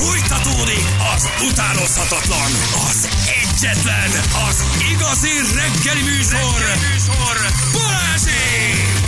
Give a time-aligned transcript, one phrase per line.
[0.00, 2.50] Fújtatódik az utánozhatatlan,
[2.88, 3.08] az
[3.42, 4.10] egyetlen,
[4.48, 7.36] az igazi reggeli műsor, reggeli műsor
[7.72, 9.00] Balázsék!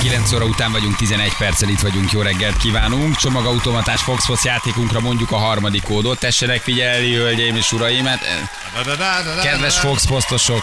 [0.00, 3.16] 9 óra után vagyunk, 11 perccel itt vagyunk, jó reggelt kívánunk.
[3.16, 6.18] Csomagautomatás Fox Fox játékunkra mondjuk a harmadik kódot.
[6.18, 8.04] Tessenek figyelni, hölgyeim és uraim.
[8.04, 10.62] Hát, eh, kedves Fox posztosok,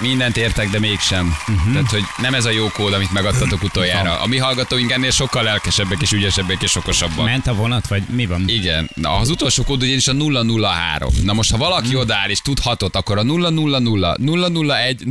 [0.00, 1.36] mindent értek, de mégsem.
[1.48, 1.72] Uh-huh.
[1.72, 4.20] Tehát, hogy nem ez a jó kód, amit megadtatok utoljára.
[4.20, 7.24] A mi hallgatóink ennél sokkal lelkesebbek és ügyesebbek és okosabbak.
[7.24, 8.44] Ment a vonat, vagy mi van?
[8.48, 11.10] Igen, Na, az utolsó kód ugyanis a 003.
[11.24, 11.98] Na most, ha valaki Hmm.
[11.98, 15.02] odaáll és tud hatot, akkor a 000, 001,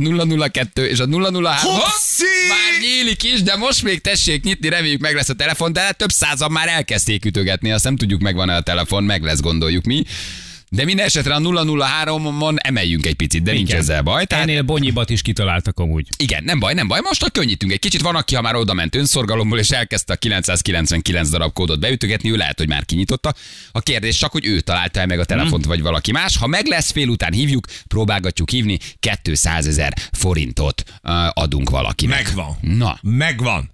[0.50, 2.24] 002 és a 003 hopp, Hosszi!
[2.48, 5.96] már nyílik is, de most még tessék nyitni, reméljük meg lesz a telefon, de hát
[5.96, 10.04] több százan már elkezdték ütögetni, azt nem tudjuk megvan-e a telefon, meg lesz gondoljuk mi.
[10.70, 13.80] De minden esetre a 003-on emeljünk egy picit, de nincs Igen.
[13.80, 14.24] ezzel baj.
[14.24, 16.08] Tehát Ennél bonyibat is kitaláltak amúgy.
[16.16, 17.00] igen, nem baj, nem baj.
[17.02, 18.00] Most a könnyítünk egy kicsit.
[18.00, 22.36] Van, aki, ha már oda ment önszorgalomból, és elkezdte a 999 darab kódot beütögetni, ő
[22.36, 23.34] lehet, hogy már kinyitotta.
[23.72, 26.36] A kérdés csak, hogy ő találta -e meg a telefont, vagy valaki más.
[26.36, 28.78] Ha meg lesz fél után hívjuk, próbálgatjuk hívni,
[29.22, 30.82] 200 ezer forintot
[31.30, 32.24] adunk valakinek.
[32.24, 32.56] Megvan.
[32.60, 33.70] Na, Megvan.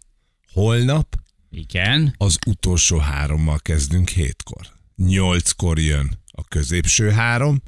[0.53, 1.15] Holnap
[1.51, 2.15] Igen.
[2.19, 4.67] az utolsó hárommal kezdünk hétkor.
[4.97, 7.63] Nyolckor jön a középső három,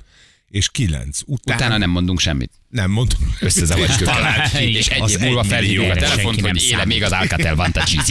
[0.49, 1.57] és kilenc után...
[1.57, 2.51] utána nem mondunk semmit.
[2.69, 3.35] nem mondom.
[3.41, 4.53] Összezavarjuk őket.
[4.55, 8.03] És egy év múlva felhívjuk a telefont, hogy éle még az Alcatel Vantage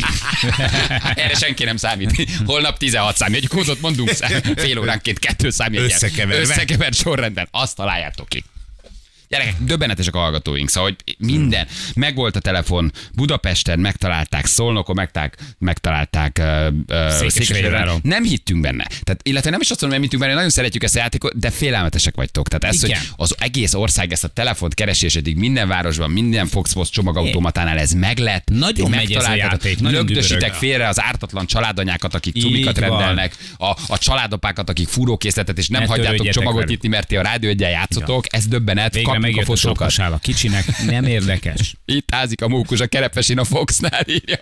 [1.16, 2.30] Erre senki nem számít.
[2.46, 3.44] Holnap 16 számít.
[3.44, 5.80] Egy kódot mondunk szám- fél óránként kettő számít.
[5.80, 6.42] Összekeverve.
[6.42, 7.48] Összekevert sorrendben.
[7.52, 8.44] Azt találjátok ki.
[9.34, 11.68] Gyerekek, döbbenetesek a hallgatóink, szóval hogy minden.
[11.96, 16.42] Megvolt a telefon Budapesten, megtalálták Szolnokon, megtalálták, megtalálták
[16.90, 18.00] uh, Székesfehérváron.
[18.04, 18.88] Nem hittünk benne.
[19.04, 21.50] Tehát, illetve nem is azt mondom, nem hittünk benne, nagyon szeretjük ezt a játékot, de
[21.50, 22.48] félelmetesek vagytok.
[22.48, 23.00] Tehát ez, Igen.
[23.00, 27.92] hogy az egész ország ezt a telefont keresés eddig minden városban, minden Foxbox csomagautomatánál ez
[27.92, 28.50] meg lett.
[28.50, 33.98] Nagyon megy ez a játék, Lögdösitek félre az ártatlan családanyákat, akik cumikat rendelnek, a, a
[33.98, 36.70] családapákat, akik fúrókészletet, és nem Ne hagyjátok csomagot velük.
[36.70, 38.26] nyitni, mert ti a rádió egyen játszotok.
[38.30, 38.94] Ez döbbenet.
[38.94, 40.84] Végre Kapjuk a a kicsinek.
[40.86, 41.76] Nem érdekes.
[41.86, 44.38] Itt házik a mókus a kerepesén a Foxnál, írja.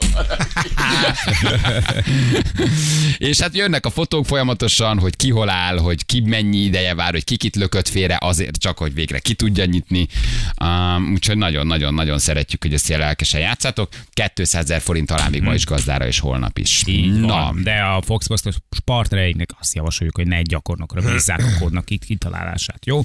[3.18, 7.12] És hát jönnek a fotók folyamatosan, hogy ki hol áll, hogy ki mennyi ideje vár,
[7.12, 10.08] hogy ki kit lökött félre, azért csak, hogy végre ki tudja nyitni.
[10.64, 13.90] Um, úgyhogy nagyon-nagyon-nagyon szeretjük, hogy ezt ilyen lelkesen játszátok.
[14.34, 16.84] 200 ezer forint talán még ma is gazdára, és holnap is.
[16.86, 17.64] Így Na, van.
[17.64, 18.56] De a Fox Postos
[18.86, 23.02] partnereinknek azt javasoljuk, hogy ne egy gyakornokra bízzák a kódnak itt kitalálását, jó?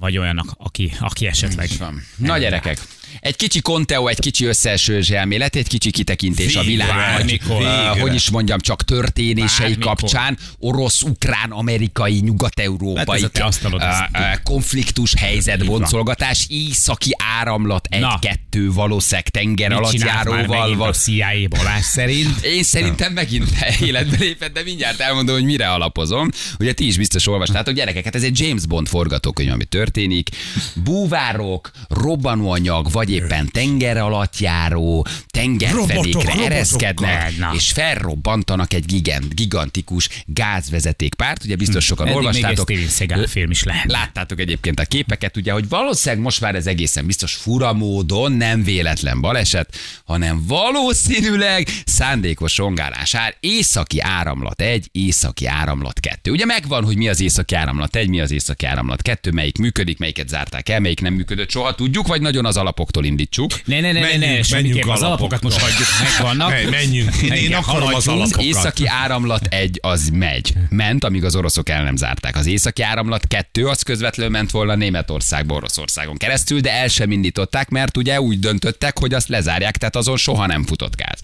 [0.00, 1.68] Vagy olyannak, aki, aki esetleg...
[1.78, 2.02] Van.
[2.16, 2.78] Na gyerekek,
[3.20, 8.00] egy kicsi konteó, egy kicsi összeesős elmélet, egy kicsi kitekintés a világ, vagy, uh, Végre.
[8.00, 9.84] hogy is mondjam, csak történései Bármikor.
[9.84, 19.28] kapcsán, orosz, ukrán, amerikai, nyugat-európai Hát uh, uh, konfliktus helyzet, boncolgatás, északi áramlat, egy-kettő valószínűleg
[19.28, 20.46] tenger Mit alatt járóval.
[20.46, 22.44] megint a Val- CIA Balázs szerint?
[22.56, 23.48] én szerintem megint
[23.80, 26.30] életbe lépett, de mindjárt elmondom, hogy mire alapozom.
[26.58, 30.28] Ugye ti is biztos olvastátok, gyerekek, hát ez egy James Bond forgatókönyv, ami történik.
[30.74, 40.08] Búvárok, robbanóanyag, vagy éppen tenger alatt járó, tengerfenékre Robotok, ereszkednek, és felrobbantanak egy gigant, gigantikus
[40.26, 41.44] gázvezetékpárt.
[41.44, 42.70] Ugye biztos sokan Eddig még egy olvastátok.
[42.70, 43.90] Steven Seagal film is lehet.
[43.90, 48.62] Láttátok egyébként a képeket, ugye, hogy valószínűleg most már ez egészen biztos fura módon nem
[48.62, 56.30] véletlen baleset, hanem valószínűleg szándékos rongálás ár északi áramlat egy, északi áramlat kettő.
[56.30, 59.98] Ugye megvan, hogy mi az északi áramlat egy, mi az északi áramlat kettő, melyik működik,
[59.98, 62.56] melyiket zárták el, melyik nem működött soha, tudjuk, vagy nagyon az
[62.86, 63.50] alapoktól indítsuk.
[63.64, 66.50] Ne, ne, ne, ne, ne, Menjünk, menjünk az alapokat most hagyjuk, megvannak.
[66.50, 67.16] Hey, menjünk.
[67.16, 68.42] Én, én akarom az alapokat.
[68.42, 70.52] Északi áramlat egy az megy.
[70.68, 72.36] Ment, amíg az oroszok el nem zárták.
[72.36, 77.68] Az északi áramlat kettő az közvetlenül ment volna Németországba, Oroszországon keresztül, de el sem indították,
[77.68, 81.20] mert ugye úgy döntöttek, hogy azt lezárják, tehát azon soha nem futott gáz.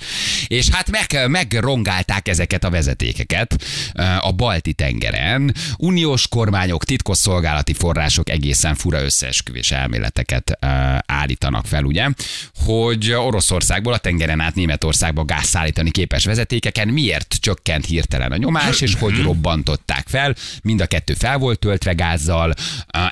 [0.46, 5.54] És hát meg, megrongálták ezeket a vezetékeket eh, a balti tengeren.
[5.76, 10.98] Uniós kormányok, titkosszolgálati források egészen fura összeesküvés elméleteket eh,
[11.52, 12.08] állítanak fel, ugye,
[12.64, 18.80] hogy Oroszországból a tengeren át Németországba gáz szállítani képes vezetékeken miért csökkent hirtelen a nyomás,
[18.80, 20.34] és hogy robbantották fel.
[20.62, 22.54] Mind a kettő fel volt töltve gázzal,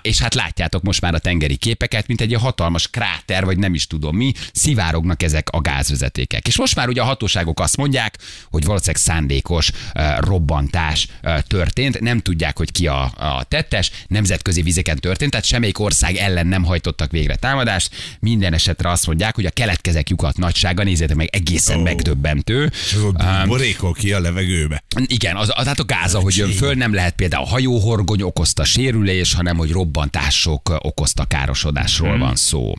[0.02, 3.86] és hát látjátok most már a tengeri képeket, mint egy hatalmas kráter, vagy nem is
[3.86, 6.46] tudom mi, szivárognak ezek a gázvezetékek.
[6.46, 8.18] És most már ugye a hatóságok azt mondják,
[8.50, 9.70] hogy valószínűleg szándékos
[10.18, 11.08] robbantás
[11.46, 16.46] történt, nem tudják, hogy ki a, a tettes, nemzetközi vizeken történt, tehát semmelyik ország ellen
[16.46, 17.90] nem hajtottak végre támadást.
[18.20, 21.82] Mi minden esetre azt mondják, hogy a keletkezek lyukat nagysága, nézzétek meg, egészen Ó.
[21.82, 22.72] megdöbbentő.
[22.86, 24.82] És az ott borékol ki a levegőbe.
[25.06, 29.34] Igen, az, az hát a gáz, ahogy jön föl, nem lehet például hajóhorgony okozta sérülés,
[29.34, 32.74] hanem hogy robbantások okozta károsodásról van szó.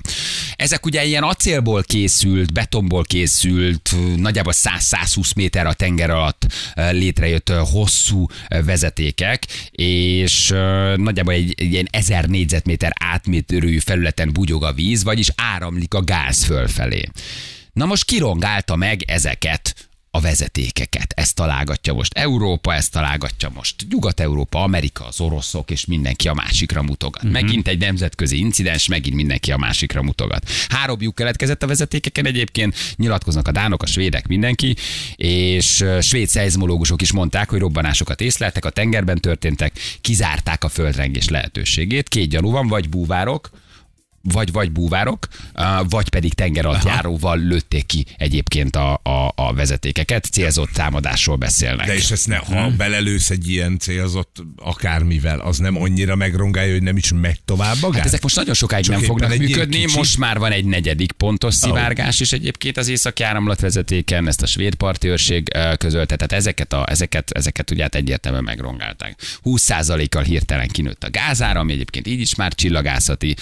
[0.56, 7.50] Ezek ugye ilyen acélból készült, betonból készült, nagyjából 100-120 méter a tenger alatt eh, létrejött
[7.50, 10.48] eh, hosszú eh, vezetékek, és
[10.96, 16.44] nagyjából egy, egy ilyen 1000 négyzetméter átmérő felületen bugyog a víz, vagyis áramlik a gáz
[16.44, 17.10] fölfelé.
[17.74, 21.14] Na most kirongálta meg ezeket a vezetékeket.
[21.16, 26.82] Ezt találgatja most Európa, ezt találgatja most Nyugat-Európa, Amerika, az oroszok, és mindenki a másikra
[26.82, 27.24] mutogat.
[27.24, 27.42] Uh-huh.
[27.42, 30.50] Megint egy nemzetközi incidens, megint mindenki a másikra mutogat.
[30.70, 34.76] Három lyuk keletkezett a vezetékeken egyébként, nyilatkoznak a dánok, a svédek, mindenki,
[35.16, 42.10] és svéd szeizmológusok is mondták, hogy robbanásokat észleltek, a tengerben történtek, kizárták a földrengés lehetőségét.
[42.10, 43.50] Két gyanú van, vagy búvárok,
[44.24, 45.28] vagy, vagy búvárok,
[45.90, 50.26] vagy pedig tengeralattjáróval lőtték ki egyébként a, a, a vezetékeket.
[50.26, 51.86] Célzott támadásról beszélnek.
[51.88, 52.78] De és ezt ne, ha Hmm.
[52.78, 57.90] belelősz egy ilyen célzott akármivel, az nem annyira megrongálja, hogy nem is megy tovább a
[57.90, 57.96] gáz?
[57.98, 61.12] Hát ezek most nagyon sokáig Csak nem fognak működni, kicsi- most már van egy negyedik
[61.12, 66.74] pontos szivárgás is egyébként az északi áramlatvezetéken, ezt a svéd parti őrség közölte, tehát ezeket,
[66.74, 69.20] a, ezeket, ezeket ugye hát egyértelműen megrongálták.
[69.44, 73.36] 20%-kal hirtelen kinőtt a gázára, ami egyébként így is már csillagászati,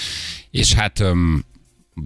[0.52, 1.44] és hát öm,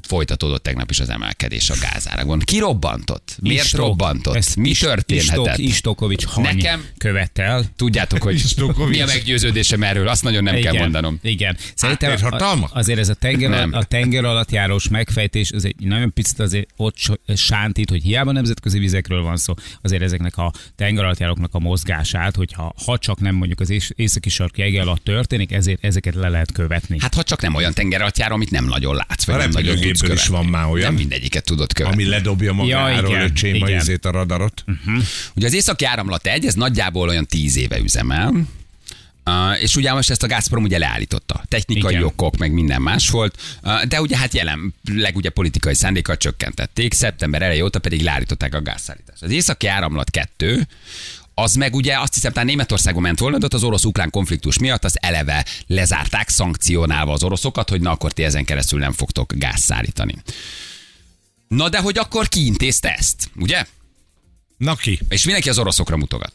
[0.08, 2.40] folytatódott tegnap is az emelkedés a gázárakon.
[2.40, 3.38] Ki robbantott?
[3.42, 4.36] Miért Istok- robbantott?
[4.36, 5.58] ezt Mi történhetett?
[5.58, 7.66] Istok, Istokovics Hany Nekem- követel.
[7.76, 8.44] Tudjátok, hogy
[8.90, 11.20] mi a meggyőződésem erről, azt nagyon nem kell mondanom.
[11.22, 11.58] Igen.
[11.76, 12.70] Szerintem Háttérhatalmak?
[12.74, 13.74] a- azért ez a tenger, Nem.
[13.74, 16.98] a tenger alatt járós megfejtés, az egy nagyon picit azért ott
[17.36, 22.36] sántít, hogy hiába nemzetközi vizekről van szó, azért ezeknek a tenger alatt járóknak a mozgását,
[22.36, 26.30] hogyha ha csak nem mondjuk az ész- északi sarki ege alatt történik, ezért ezeket le
[26.30, 26.98] lehet követni.
[27.00, 30.28] Hát ha csak nem olyan tengeralattjáró, amit nem nagyon látsz, vagy nem nagyon repülőgépből is
[30.28, 30.86] van már olyan.
[30.86, 32.02] Nem mindegyiket tudod követni.
[32.02, 34.64] Ami ledobja magáról, igen, öcsém, a izét a radarat.
[35.36, 38.34] Ugye az északi áramlat egy, ez nagyjából olyan tíz éve üzemel.
[39.26, 41.44] Uh, és ugye most ezt a Gazprom ugye leállította.
[41.48, 42.04] Technikai Igen.
[42.04, 47.42] okok, meg minden más volt, uh, de ugye hát jelenleg ugye politikai szándékkal csökkentették, szeptember
[47.42, 49.24] eleje óta pedig leállították a gázszállítást.
[49.24, 50.68] Az északi áramlat 2,
[51.34, 54.98] az meg ugye azt hiszem, talán Németországban ment volna, de az orosz-ukrán konfliktus miatt az
[55.02, 60.16] eleve lezárták, szankcionálva az oroszokat, hogy na akkor ti ezen keresztül nem fogtok gáz szállítani.
[61.48, 63.66] Na de hogy akkor ki intézte ezt, ugye?
[64.58, 65.00] Na ki?
[65.10, 66.34] És mindenki az oroszokra mutogat.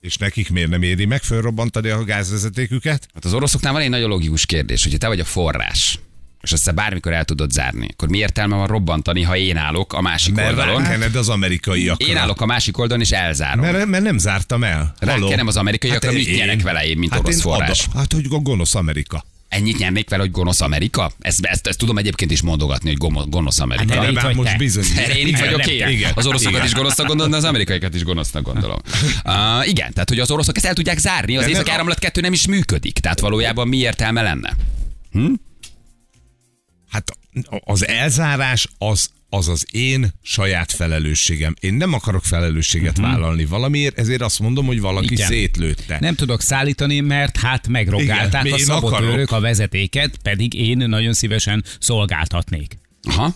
[0.00, 3.08] És nekik miért nem éri meg fölrobbantani a gázvezetéküket?
[3.14, 5.98] Hát az oroszoknál van egy nagyon logikus kérdés, hogyha te vagy a forrás,
[6.42, 9.92] és azt te bármikor el tudod zárni, akkor mi értelme van robbantani, ha én állok
[9.92, 10.82] a másik Mert oldalon?
[10.82, 12.06] rákened az amerikaiakra.
[12.06, 13.60] Én állok a másik oldalon, és elzárom.
[13.64, 14.94] Mert, mert nem zártam el.
[15.06, 15.24] Halló?
[15.24, 17.80] Rákenem az amerikaiakra, mit én- nyerek vele én, mint hát orosz én forrás?
[17.86, 17.98] Adom.
[18.00, 19.24] Hát, hogy a gonosz Amerika.
[19.48, 21.12] Ennyit nyernék vele, hogy gonosz Amerika?
[21.20, 23.94] Ezt, ezt, ezt tudom egyébként is mondogatni, hogy gomo- gonosz Amerika.
[23.94, 24.84] Hát itt már vagy most bizony.
[25.16, 25.88] Én itt vagyok én.
[25.88, 26.12] Igen.
[26.14, 26.66] Az oroszokat Igen.
[26.66, 28.78] is gonosznak gondolom, de az amerikaiakat is gonosznak gondolom.
[29.24, 32.32] Uh, igen, tehát hogy az oroszok ezt el tudják zárni, az észak áramlat kettő nem
[32.32, 32.98] is működik.
[32.98, 34.56] Tehát valójában mi értelme lenne?
[36.92, 37.12] Hát
[37.64, 41.54] az elzárás az, az az én saját felelősségem.
[41.60, 43.12] Én nem akarok felelősséget uh-huh.
[43.12, 45.26] vállalni valamiért, ezért azt mondom, hogy valaki Igen.
[45.26, 45.96] szétlőtte.
[46.00, 51.64] Nem tudok szállítani, mert hát megrongálták Igen, a szabotőrök a vezetéket, pedig én nagyon szívesen
[51.78, 52.78] szolgáltatnék.
[53.02, 53.34] Aha.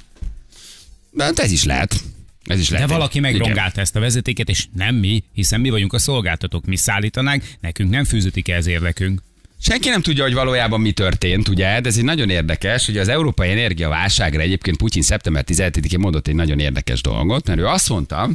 [1.10, 2.02] De hát ez is lehet.
[2.44, 2.90] Ez is De lehet.
[2.90, 3.32] valaki Igen.
[3.32, 7.90] megrongálta ezt a vezetéket, és nem mi, hiszen mi vagyunk a szolgáltatók, mi szállítanánk, nekünk
[7.90, 9.22] nem fűződik ez érdekünk.
[9.60, 11.80] Senki nem tudja, hogy valójában mi történt, ugye?
[11.80, 16.34] De ez egy nagyon érdekes, hogy az európai energiaválságra egyébként Putyin szeptember 17-én mondott egy
[16.34, 18.30] nagyon érdekes dolgot, mert ő azt mondta,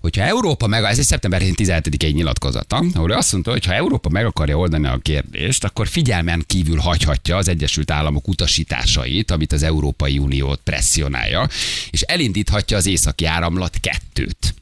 [0.00, 3.74] hogy ha Európa meg, ez egy szeptember 17-i nyilatkozata, ahol ő azt mondta, hogy ha
[3.74, 9.52] Európa meg akarja oldani a kérdést, akkor figyelmen kívül hagyhatja az Egyesült Államok utasításait, amit
[9.52, 11.48] az Európai Uniót presszionálja,
[11.90, 14.54] és elindíthatja az északi áramlat kettőt.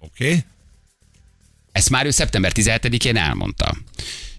[0.00, 0.26] Oké?
[0.26, 0.44] Okay?
[1.72, 3.76] Ezt már ő szeptember 17-én elmondta.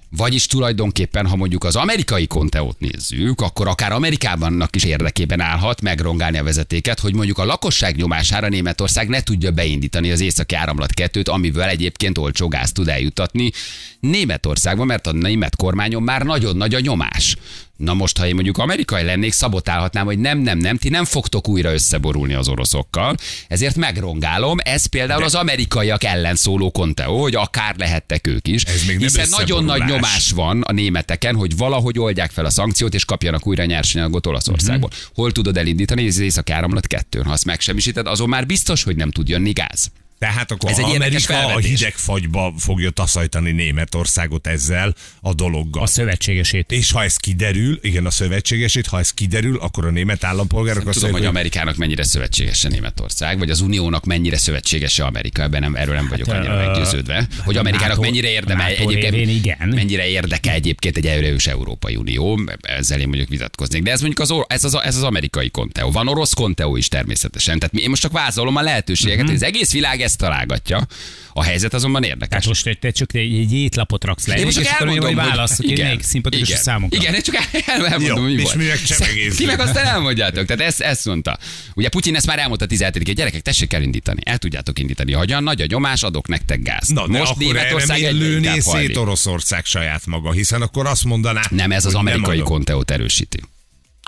[0.09, 6.37] Vagyis tulajdonképpen, ha mondjuk az amerikai konteót nézzük, akkor akár Amerikában is érdekében állhat megrongálni
[6.37, 11.29] a vezetéket, hogy mondjuk a lakosság nyomására Németország ne tudja beindítani az északi áramlat kettőt,
[11.29, 13.51] amivel egyébként olcsó gáz tud eljutatni
[13.99, 17.37] Németországba, mert a német kormányon már nagyon nagy a nyomás.
[17.77, 21.47] Na most, ha én mondjuk amerikai lennék, szabotálhatnám, hogy nem, nem, nem, ti nem fogtok
[21.47, 23.15] újra összeborulni az oroszokkal,
[23.47, 24.57] ezért megrongálom.
[24.63, 28.63] Ez például az amerikaiak ellen szóló konteó, hogy akár lehettek ők is.
[28.63, 32.49] Ez még nem hiszen nagyon nagy nyomás van a németeken, hogy valahogy oldják fel a
[32.49, 34.89] szankciót, és kapjanak újra nyersanyagot Olaszországból.
[34.89, 34.99] Mhm.
[35.13, 36.07] Hol tudod elindítani?
[36.07, 37.23] Ez az északi áramlat kettőn.
[37.23, 39.91] Ha azt megsemmisíted, azon már biztos, hogy nem tud jönni gáz.
[40.19, 45.83] Tehát akkor Ez egy Amerika a hideg fagyba fogja taszajtani Németországot ezzel a dologgal.
[45.83, 46.71] A szövetségesét.
[46.71, 50.87] És ha ez kiderül, igen, a szövetségesét, ha ez kiderül, akkor a német állampolgárok Nem
[50.89, 55.75] azt tudom, hogy Amerikának mennyire szövetségese Németország, vagy az Uniónak mennyire szövetségese Amerika, ebben nem,
[55.75, 57.27] erről nem vagyok Hát, annyira ö, meggyőződve.
[57.43, 59.67] Hogy Amerikának NATO mennyire érdemel NATO révén igen.
[59.75, 63.83] mennyire érdeke egyébként egy erős Európai Unió, ezzel én mondjuk vitatkoznék.
[63.83, 65.91] De ez mondjuk az, ez az, ez az amerikai konteó.
[65.91, 67.59] Van orosz konteó is természetesen.
[67.59, 69.27] Tehát én most csak vázolom a lehetőségeket, Mhm.
[69.33, 70.87] hogy az egész világ ezt találgatja.
[71.33, 72.27] A helyzet azonban érdekes.
[72.29, 75.05] Tehát most te, te csak egy, egy étlapot raksz le, Én most és csak elmondom,
[75.05, 76.99] hogy hogy válaszok, hogy melyik szimpatikus a igen, számunkra.
[76.99, 78.55] Igen, én csak el, elmondom, Jó, hogy mi és volt.
[78.55, 79.35] mi csemegezzünk.
[79.35, 80.45] Ti meg aztán elmondjátok.
[80.45, 81.37] Tehát ezt, ezt mondta.
[81.73, 84.21] Ugye Putyin ezt már elmondta 17 gyerekek, tessék elindítani.
[84.23, 85.11] El tudjátok indítani.
[85.13, 86.87] Hogyan nagy a nyomás, adok nektek gáz.
[86.87, 88.97] Na, de most akkor erre Németország miért egyre lőné szét.
[88.97, 93.39] Oroszország saját maga, hiszen akkor azt mondaná, Nem, ez az hogy amerikai konteót erősíti.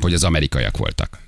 [0.02, 1.20] Hogy az amerikaiak voltak.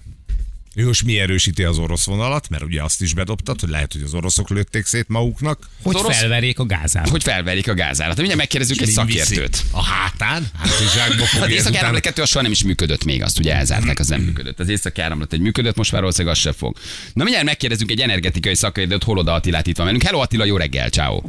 [0.76, 4.02] Jó, és mi erősíti az orosz vonalat, mert ugye azt is bedobtad, hogy lehet, hogy
[4.02, 5.70] az oroszok lőtték szét maguknak.
[5.84, 7.10] Hogy Az orosz- felverjék a gázát.
[7.10, 8.16] Hogy felverik a gázárat.
[8.16, 9.64] Mindjárt megkérdezzük egy szakértőt.
[9.72, 10.48] A hátán?
[10.58, 13.54] Hátizsákba Az fogja északi ezután- áramlat 2 az soha nem is működött még, azt ugye
[13.56, 14.60] elzárták, az nem működött.
[14.60, 16.78] Az északi áramlat egy működött, most már valószínűleg az se fog.
[17.14, 20.04] Na mindjárt megkérdezünk egy energetikai szakértőt, Holoda Attilát itt van velünk.
[20.04, 21.22] Hello Attila, jó reggel, ciao.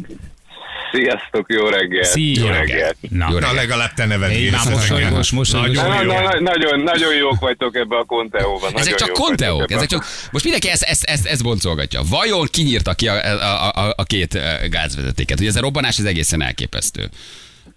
[0.93, 2.05] Sziasztok, jó reggel!
[2.05, 2.45] Szia.
[2.45, 2.95] Jó reggel!
[3.11, 3.55] Na, Jó Na, reggel.
[3.55, 5.51] legalább te neved Így már mosolygós.
[5.53, 6.13] Na, Nagyon na, jó.
[6.13, 8.71] na, nagyon, nagyon jók vagytok ebbe a konteóban.
[8.75, 10.05] Ezek nagyon csak konteók, ezek csak...
[10.31, 12.01] Most mindenki ezt, ezt, ezt, ezt boncolgatja.
[12.11, 15.41] Vajon ki nyírta ki a, a, a, a két eh, gázvezetéket?
[15.41, 17.09] Ugye ez a robbanás ez egészen elképesztő.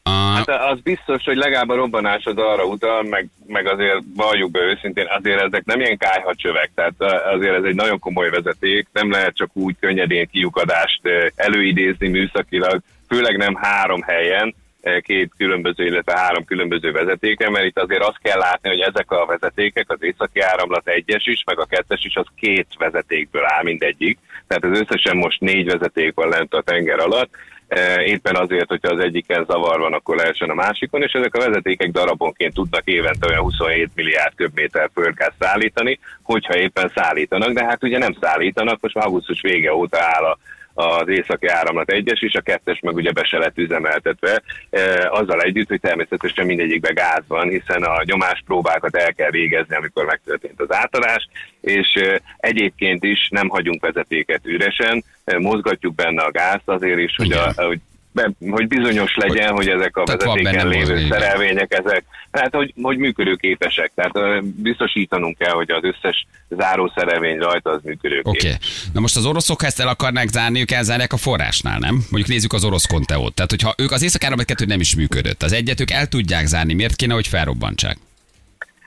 [0.03, 4.51] A, Hát az biztos, hogy legalább a robbanás az arra utal, meg, meg azért valljuk
[4.51, 6.93] be őszintén, azért ezek nem ilyen kájhacsövek, tehát
[7.33, 12.81] azért ez egy nagyon komoly vezeték, nem lehet csak úgy könnyedén kiukadást eh, előidézni műszakilag,
[13.15, 18.19] főleg nem három helyen, eh, két különböző, illetve három különböző vezetéken, mert itt azért azt
[18.21, 22.15] kell látni, hogy ezek a vezetékek, az északi áramlat egyes is, meg a kettes is,
[22.15, 24.17] az két vezetékből áll mindegyik.
[24.47, 27.29] Tehát az összesen most négy vezeték van lent a tenger alatt,
[27.67, 31.39] Eh, éppen azért, hogyha az egyiken zavar van, akkor lehessen a másikon, és ezek a
[31.39, 37.83] vezetékek darabonként tudnak évente olyan 27 milliárd köbméter földgáz szállítani, hogyha éppen szállítanak, de hát
[37.83, 40.37] ugye nem szállítanak, most már augusztus vége óta áll a
[40.75, 45.41] az északi áramlat egyes, és a kettes meg ugye be se lett üzemeltetve, e, azzal
[45.41, 50.73] együtt, hogy természetesen mindegyikben gáz van, hiszen a nyomáspróbákat el kell végezni, amikor megtörtént az
[50.73, 51.27] átadás,
[51.61, 57.15] és e, egyébként is nem hagyunk vezetéket üresen, e, mozgatjuk benne a gázt azért is,
[57.15, 57.79] hogy, a, hogy
[58.15, 62.73] be, hogy bizonyos legyen, hogy, hogy ezek a Tehát vezetéken lévő szerelvények, ezek, hát hogy,
[62.81, 63.91] hogy működőképesek.
[63.95, 68.33] Tehát biztosítanunk kell, hogy az összes zárószerelvény rajta az működőképes.
[68.33, 68.47] Oké.
[68.47, 68.59] Okay.
[68.93, 71.93] Na most az oroszok, ha ezt el akarnák zárni, ők elzárják a forrásnál, nem?
[71.93, 73.33] Mondjuk nézzük az orosz konteót.
[73.33, 75.43] Tehát, hogyha ők az éjszakáramlat kettő nem is működött.
[75.43, 76.73] Az egyet ők el tudják zárni.
[76.73, 77.97] Miért kéne, hogy felrobbantsák?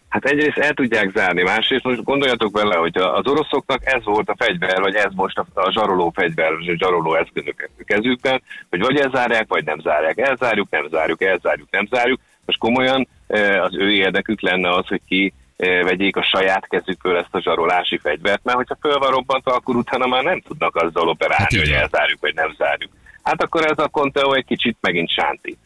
[0.09, 4.37] Hát egyrészt el tudják zárni, másrészt most gondoljatok bele, hogy az oroszoknak ez volt a
[4.38, 9.45] fegyver, vagy ez most a, a zsaroló fegyver, a zsaroló eszközök kezükben, hogy vagy elzárják,
[9.49, 10.19] vagy nem zárják.
[10.19, 12.21] Elzárjuk, nem zárjuk, elzárjuk, nem zárjuk.
[12.45, 17.17] Most komolyan eh, az ő érdekük lenne az, hogy ki eh, vegyék a saját kezükből
[17.17, 21.09] ezt a zsarolási fegyvert, mert hogyha föl van robbantva, akkor utána már nem tudnak azzal
[21.09, 22.91] operálni, Hát hogy elzárjuk, vagy nem zárjuk.
[23.23, 25.59] Hát akkor ez a Conteo egy kicsit megint sántít.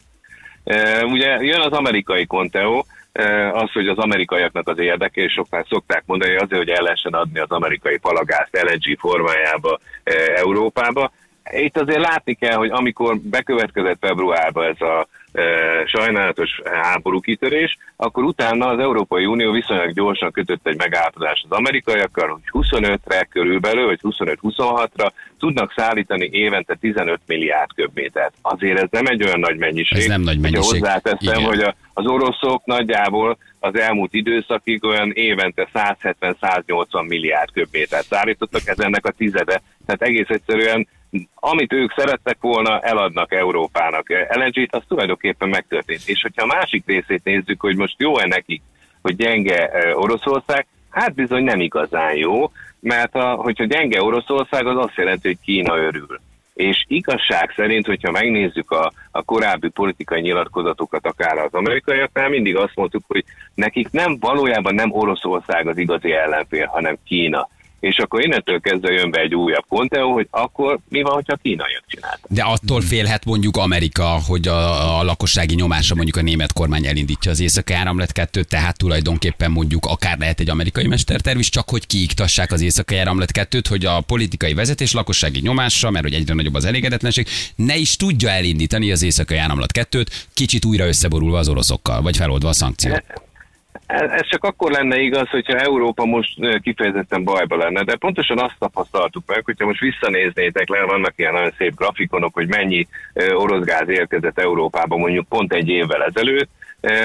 [0.63, 3.02] E, Ugye jön az amerikai konteó, e,
[3.51, 7.39] az, hogy az amerikaiaknak az érdeke, és sokan szokták mondani, azért, hogy el lehessen adni
[7.39, 9.79] az amerikai palagázt LNG formájába
[10.35, 11.11] Európába.
[11.51, 15.07] Itt azért látni kell, hogy amikor bekövetkezett februárban ez a
[15.85, 22.27] sajnálatos háború kitörés, akkor utána az Európai Unió viszonylag gyorsan kötött egy megállapodást az amerikaiakkal,
[22.27, 28.33] hogy 25-re körülbelül, vagy 25-26-ra tudnak szállítani évente 15 milliárd köbmétert.
[28.41, 29.97] Azért ez nem egy olyan nagy mennyiség.
[29.97, 30.81] Ez nem nagy mennyiség.
[30.81, 31.43] Hozzáteszem, Igen.
[31.43, 38.79] hogy a, az oroszok nagyjából az elmúlt időszakig olyan évente 170-180 milliárd köbmétert szállítottak, ez
[38.79, 39.61] ennek a tizede.
[39.85, 40.87] Tehát egész egyszerűen
[41.33, 46.01] amit ők szerettek volna, eladnak Európának LNG-t, az tulajdonképpen megtörtént.
[46.05, 48.61] És hogyha a másik részét nézzük, hogy most jó-e nekik,
[49.01, 54.77] hogy gyenge eh, Oroszország, hát bizony nem igazán jó, mert a, hogyha gyenge Oroszország, az
[54.77, 56.19] azt jelenti, hogy Kína örül.
[56.53, 62.75] És igazság szerint, hogyha megnézzük a, a korábbi politikai nyilatkozatokat, akár az amerikaiaknál, mindig azt
[62.75, 63.23] mondtuk, hogy
[63.55, 67.49] nekik nem valójában nem Oroszország az igazi ellenfél, hanem Kína.
[67.83, 71.83] És akkor innentől kezdve jön be egy újabb konteó, hogy akkor mi van, hogyha kínaiak
[71.87, 72.29] csináltak.
[72.29, 77.31] De attól félhet mondjuk Amerika, hogy a, a lakossági nyomásra mondjuk a német kormány elindítja
[77.31, 81.87] az északi áramlat kettőt, tehát tulajdonképpen mondjuk akár lehet egy amerikai mesterterv is, csak hogy
[81.87, 86.55] kiiktassák az északi áramlat kettőt, hogy a politikai vezetés lakossági nyomásra, mert hogy egyre nagyobb
[86.55, 92.01] az elégedetlenség, ne is tudja elindítani az északi áramlat kettőt, kicsit újra összeborulva az oroszokkal,
[92.01, 93.03] vagy feloldva a szankciót.
[93.93, 99.23] Ez csak akkor lenne igaz, hogyha Európa most kifejezetten bajba lenne, de pontosan azt tapasztaltuk
[99.27, 102.87] meg, hogyha most visszanéznétek le, vannak ilyen nagyon szép grafikonok, hogy mennyi
[103.33, 106.49] orosz gáz érkezett Európába mondjuk pont egy évvel ezelőtt,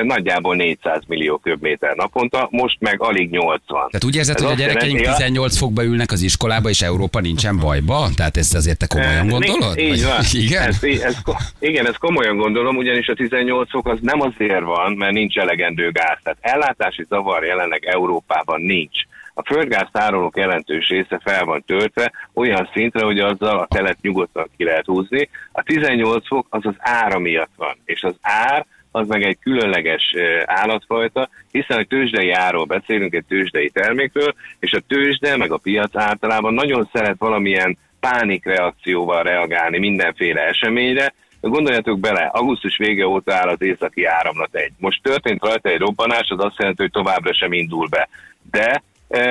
[0.03, 3.59] nagyjából 400 millió köbméter naponta, most meg alig 80.
[3.69, 7.21] Tehát úgy érzed, Ez hogy a gyerekeink jelenti, 18 fokba ülnek az iskolába, és Európa
[7.21, 8.09] nincsen bajba?
[8.17, 9.79] Tehát ezt azért te komolyan gondolod?
[9.79, 10.21] Így van.
[10.43, 10.63] Igen?
[10.63, 11.17] Ez, ez,
[11.59, 15.91] igen, ezt komolyan gondolom, ugyanis a 18 fok az nem azért van, mert nincs elegendő
[15.91, 16.19] gáz.
[16.23, 19.01] Tehát ellátási zavar jelenleg Európában nincs.
[19.35, 24.51] A földgáz tárolók jelentős része fel van töltve olyan szintre, hogy azzal a telet nyugodtan
[24.57, 25.29] ki lehet húzni.
[25.53, 30.15] A 18 fok az az ára miatt van, és az ár az meg egy különleges
[30.45, 35.97] állatfajta, hiszen egy tőzsdei árról beszélünk, egy tőzsdei termékről, és a tőzsde meg a piac
[35.97, 41.15] általában nagyon szeret valamilyen pánikreakcióval reagálni mindenféle eseményre.
[41.41, 44.73] Gondoljatok bele, augusztus vége óta áll az északi áramlat egy.
[44.79, 48.09] Most történt rajta egy robbanás, az azt jelenti, hogy továbbra sem indul be.
[48.51, 48.83] De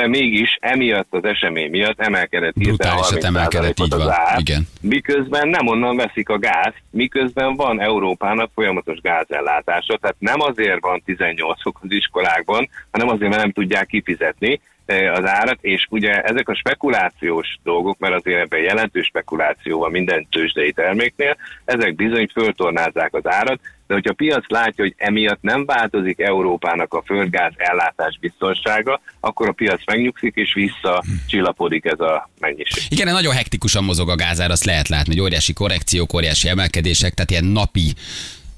[0.08, 4.12] mégis emiatt az esemény miatt emelkedett Brutálisat 30%-ot emelkedett, így az van.
[4.12, 4.68] ár, Igen.
[4.82, 11.02] miközben nem onnan veszik a gáz, miközben van Európának folyamatos gázellátása, tehát nem azért van
[11.06, 16.22] 18 fok az iskolákban, hanem azért, mert nem tudják kifizetni eh, az árat, és ugye
[16.22, 22.28] ezek a spekulációs dolgok, mert azért ebben jelentős spekuláció van minden tőzsdei terméknél, ezek bizony
[22.34, 27.54] föltornázzák az árat, de hogyha a piac látja, hogy emiatt nem változik Európának a földgáz
[27.58, 32.84] ellátás biztonsága, akkor a piac megnyugszik, és visszacsillapodik ez a mennyiség.
[32.90, 37.32] Igen, nagyon hektikusan mozog a gázár, azt lehet látni, hogy óriási korrekciók, óriási emelkedések, tehát
[37.32, 37.94] ilyen napi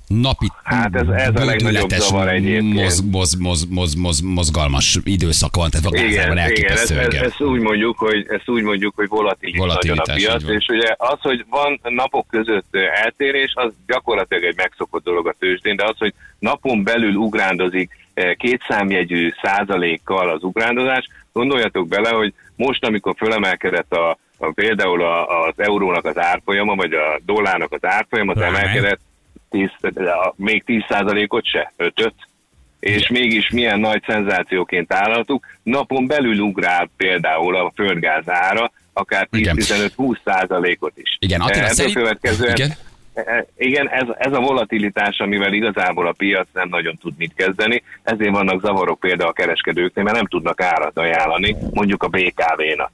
[0.10, 2.74] napi Hát ez- ez a legnagyobb zavar egyébként.
[2.74, 7.00] moz, moz, moz, moz, moz, mozgalmas időszak van, tehát a gázárban Igen, igen ezt, elképesztő.
[7.00, 10.68] ezt, ezt, úgy mondjuk, hogy ezt úgy mondjuk, hogy volatilis, Volatilitás, nagyon a piac, és
[10.68, 15.84] ugye az, hogy van napok között eltérés, az gyakorlatilag egy megszokott dolog a tőzsdén, de
[15.86, 23.13] az, hogy napon belül ugrándozik két számjegyű százalékkal az ugrándozás, gondoljatok bele, hogy most, amikor
[23.18, 28.42] fölemelkedett a, a például a, az eurónak az árfolyama, vagy a dollárnak az árfolyama, az
[28.42, 29.00] emelkedett
[29.50, 32.13] 10, a- még 10%-ot se, 5
[32.79, 35.46] és mégis milyen nagy szenzációként állhatunk.
[35.63, 39.56] Napon belül ugrál például a földgáz ára, akár Igen.
[39.56, 41.18] 10-15-20 százalékot is.
[41.20, 42.72] Igen, Attila, Ebből szerint- következően, Igen.
[43.13, 47.84] E, Igen, ez, ez a volatilitás, amivel igazából a piac nem nagyon tud mit kezdeni,
[48.03, 52.91] ezért vannak zavarok például a kereskedőknél, mert nem tudnak árat ajánlani, mondjuk a BKV-nak.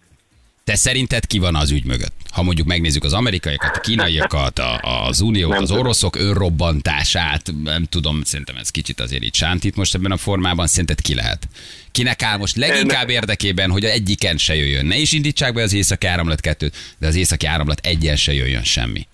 [0.65, 2.13] Te szerinted ki van az ügy mögött?
[2.29, 7.83] Ha mondjuk megnézzük az amerikaiakat, a kínaiakat, a, az uniót, Nem az oroszok önrobbantását, nem
[7.83, 11.47] tudom, szerintem ez kicsit azért így sántít most ebben a formában, szerinted ki lehet?
[11.91, 14.85] Kinek áll most leginkább érdekében, hogy a egyiken se jöjjön?
[14.85, 18.63] Ne is indítsák be az északi áramlat kettőt, de az északi áramlat egyen se jöjjön
[18.63, 19.07] semmi.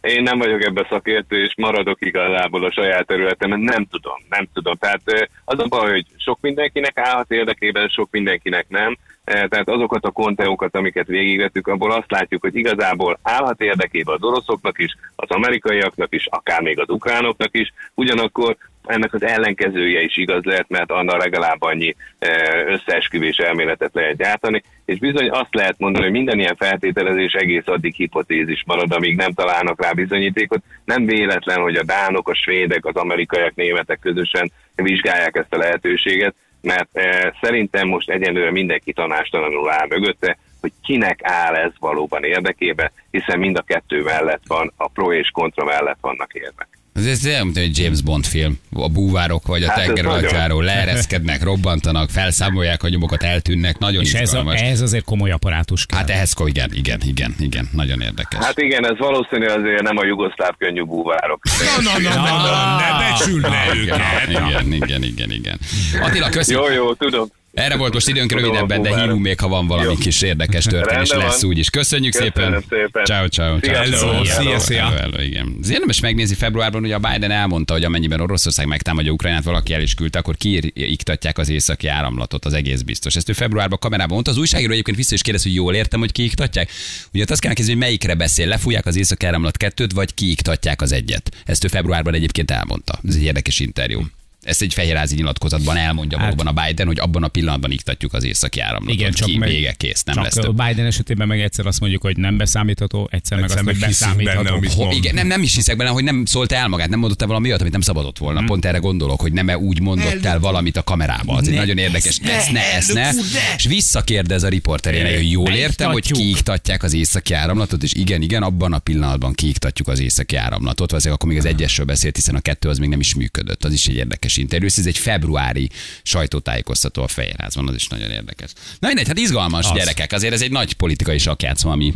[0.00, 4.74] Én nem vagyok ebbe szakértő, és maradok igazából a saját területemen, nem tudom, nem tudom.
[4.74, 8.96] Tehát eh, az a baj, hogy sok mindenkinek állhat érdekében, sok mindenkinek nem.
[9.24, 14.28] Eh, Tehát azokat a konteókat, amiket végigvettük, abból azt látjuk, hogy igazából állhat érdekében az
[14.28, 20.16] oroszoknak is, az amerikaiaknak is, akár még az ukránoknak is, ugyanakkor ennek az ellenkezője is
[20.16, 25.78] igaz lehet, mert annál legalább annyi eh, összeesküvés elméletet lehet gyártani, és bizony azt lehet
[25.78, 30.62] mondani, hogy minden ilyen feltételezés egész addig hipotézis marad, amíg nem találnak rá bizonyítékot.
[30.84, 36.34] Nem véletlen, hogy a dánok, a svédek, az amerikaiak, németek közösen vizsgálják ezt a lehetőséget,
[36.60, 42.92] mert eh, szerintem most egyenlőre mindenki tanástalanul áll mögötte, hogy kinek áll ez valóban érdekébe,
[43.10, 46.79] hiszen mind a kettő mellett van, a pro és kontra mellett vannak érvek.
[46.94, 48.58] Ez, ez olyan, mint egy James Bond film.
[48.72, 53.78] A búvárok vagy a Hát ez tengeralattjáró leereszkednek, robbantanak, felszámolják a nyomokat, eltűnnek.
[53.78, 55.98] Nagyon És ez, a, ez azért komoly apparátus kell.
[55.98, 58.44] Hát ehhez, igen, igen, igen, igen, nagyon érdekes.
[58.44, 61.42] Hát igen, ez valószínű azért nem a jugoszláv könnyű búvárok.
[61.44, 64.28] Na, na, na, na, na, ne igen, őket.
[64.28, 65.58] igen, igen, igen, igen.
[66.00, 66.66] Attila, köszönjük.
[66.66, 67.28] Jó, jó, tudom.
[67.52, 69.94] Erre volt most időnk rövidebben, de hívunk még, ha van valami Jó.
[69.94, 71.50] kis érdekes történés, lesz van.
[71.50, 71.70] úgyis.
[71.70, 72.64] Köszönjük szépen.
[73.04, 74.24] Ciao, ciao, ciao.
[74.24, 75.10] Szia, szia.
[75.18, 75.56] igen.
[75.62, 79.82] Ez érdemes megnézni februárban, ugye a Biden elmondta, hogy amennyiben Oroszország megtámadja Ukrajnát, valaki el
[79.82, 83.16] is küldte, akkor kiiktatják az északi áramlatot, az egész biztos.
[83.16, 84.30] Ezt ő februárban kamerában mondta.
[84.30, 86.70] Az újságíró egyébként vissza is kérdez, hogy jól értem, hogy kiiktatják.
[87.12, 90.92] Ugye azt kell kérdezni, hogy melyikre beszél, lefújják az északi áramlat kettőt, vagy kiiktatják az
[90.92, 91.30] egyet.
[91.44, 92.98] Ezt ő februárban egyébként elmondta.
[93.08, 94.06] Ez egy érdekes interjú.
[94.50, 98.24] Ezt egy fehérházi nyilatkozatban elmondja Hát- valóban a Biden, hogy abban a pillanatban iktatjuk az
[98.24, 98.94] északi áramlatot.
[99.00, 100.56] Igen, csak ki, meg- vége, kész, nem csak lesz több.
[100.66, 103.88] Biden esetében meg egyszer azt mondjuk, hogy nem beszámítható, egyszer, meg Egyszer azt, hogy meg
[103.88, 104.56] hiszünk benne, beszámítható.
[104.56, 104.92] amit mond.
[104.92, 107.48] igen, nem, nem is hiszek benne, hogy nem szólt el magát, nem mondott el valami
[107.48, 108.38] olyat, amit nem szabadott volna.
[108.38, 108.46] Hmm.
[108.48, 111.34] Pont erre gondolok, hogy nem -e úgy mondott el valamit a kamerába.
[111.36, 112.18] Az egy nagyon érdekes.
[112.18, 113.10] Ezt ne, ezt ne.
[113.56, 118.42] És visszakérdez a riporterére, hogy jól értem, hogy kiiktatják az északi áramlatot, és igen, igen,
[118.42, 120.88] abban a pillanatban kiiktatjuk az északi áramlatot.
[120.90, 123.64] Valószínűleg akkor még az egyesről beszélt, hiszen a kettő az még nem is működött.
[123.64, 125.70] Az is egy érdekes interjú, ez egy februári
[126.02, 128.52] sajtótájékoztató a Fehérházban, az is nagyon érdekes.
[128.78, 129.76] Na mindegy, hát izgalmas az.
[129.76, 131.94] gyerekek, azért ez egy nagy politikai sakjátszma, ami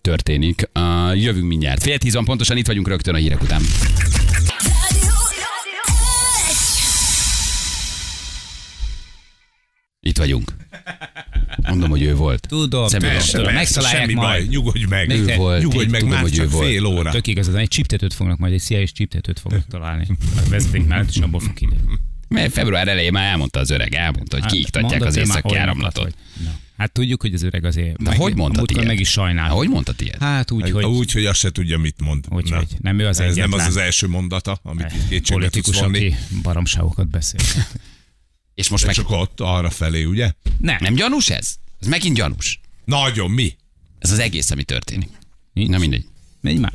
[0.00, 0.68] történik.
[0.74, 1.82] Uh, jövünk mindjárt.
[1.82, 3.62] Fél tíz van pontosan, itt vagyunk rögtön a hírek után.
[10.00, 10.52] Itt vagyunk.
[11.72, 12.46] Mondom, hogy ő volt.
[12.48, 12.88] Tudom, tudom,
[13.82, 14.14] Semmi majd.
[14.14, 15.10] baj, nyugodj meg.
[15.10, 16.66] Ő volt, Nyugodj meg, tudom, már hogy ő csak volt.
[16.68, 17.10] fél óra.
[17.10, 20.06] Tök igazad, egy csiptetőt fognak majd, egy CIA csiptetőt fognak találni.
[20.46, 21.98] A vezeték mellett, és abból fog kiderülni.
[22.28, 26.02] Mert február elején már elmondta az öreg, elmondta, hogy kiiktatják Mondott az északi áramlatot.
[26.04, 26.14] hogy-.
[26.76, 28.02] Hát tudjuk, hogy az öreg azért.
[28.02, 28.88] De hogy mondhat múltkor ilyet?
[28.88, 29.50] meg is sajnál.
[29.50, 30.18] Hogy mondtad ilyet?
[30.18, 32.24] Hát úgy, hogy Úgy, hogy azt se tudja, mit mond.
[32.28, 32.56] Hogy- Na.
[32.56, 33.66] hogy nem ő az Ez nem egyetlen.
[33.66, 35.98] az az első mondata, amit itt kétségbe tudsz politikus, vonni.
[36.06, 37.40] aki baromságokat beszél.
[38.54, 40.32] És most meg Csak ott arra felé, ugye?
[40.58, 41.54] Nem, nem gyanús ez?
[41.80, 42.60] Ez megint gyanús.
[42.84, 43.56] Nagyon, mi?
[43.98, 45.08] Ez az egész, ami történik.
[45.52, 46.06] Na mindegy.
[46.42, 46.72] Menj már.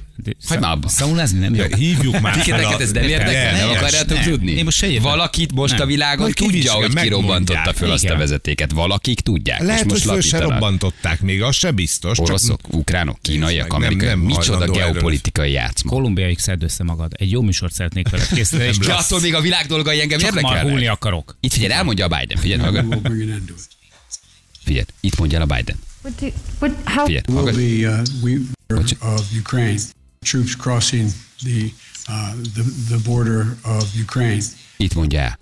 [0.47, 0.89] Hagyd már abba.
[0.89, 1.63] Szaunázni nem jó.
[1.75, 3.57] Hívjuk már Titeket ez nem érdekel?
[3.57, 4.51] Nem akarjátok tudni?
[4.51, 5.03] Én most se értem.
[5.03, 5.81] Valakit most Nem.
[5.81, 8.71] a világon Majd tudja, hogy kirobbantotta föl azt a vezetéket.
[8.71, 9.61] Valakik tudják.
[9.61, 12.19] Lehet, és most hogy föl se robbantották még, az se biztos.
[12.19, 14.15] Oroszok, ukránok, kínaiak, amerikai.
[14.15, 15.89] Micsoda geopolitikai játszma.
[15.89, 17.11] Kolumbiaig szedd össze magad.
[17.17, 20.57] Egy jó műsort szeretnék veled készíteni, és attól még a világ dolgai engem csak marhulni
[20.57, 20.91] érdekelnek.
[20.91, 21.37] akarok.
[21.39, 22.37] Itt figyelj, elmondja a Biden.
[22.37, 23.67] Figyelj, it.
[24.63, 25.79] Figyelj, itt mondja el a Biden.
[27.05, 29.79] Figyelj, Will we of Ukraine
[30.19, 31.09] troops crossing
[31.43, 31.71] the,
[32.09, 34.43] uh, the the border of Ukraine.
[34.77, 35.39] Itt mondja el.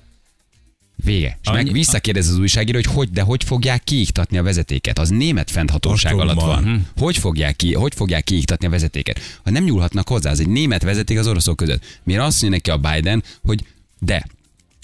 [0.96, 1.40] Vége.
[1.42, 5.00] És meg visszakérdez az újságíró, hogy hogy, de hogy fogják kiiktatni a vezetéket.
[5.00, 6.88] Az német fennhatóság alatt van.
[6.98, 9.40] Hogy fogják, ki, hogy fogják kiiktatni a vezetéket?
[9.44, 12.00] Ha nem nyúlhatnak hozzá, az egy német vezeték az oroszok között.
[12.04, 13.66] Miért azt mondja neki a Biden, hogy
[14.00, 14.28] de,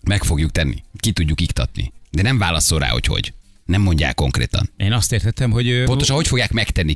[0.03, 1.93] meg fogjuk tenni, ki tudjuk iktatni.
[2.09, 3.33] De nem válaszol rá, hogy hogy.
[3.65, 4.69] Nem mondják konkrétan.
[4.77, 6.93] Én azt értettem, hogy Pontosan hogy fogják megtenni,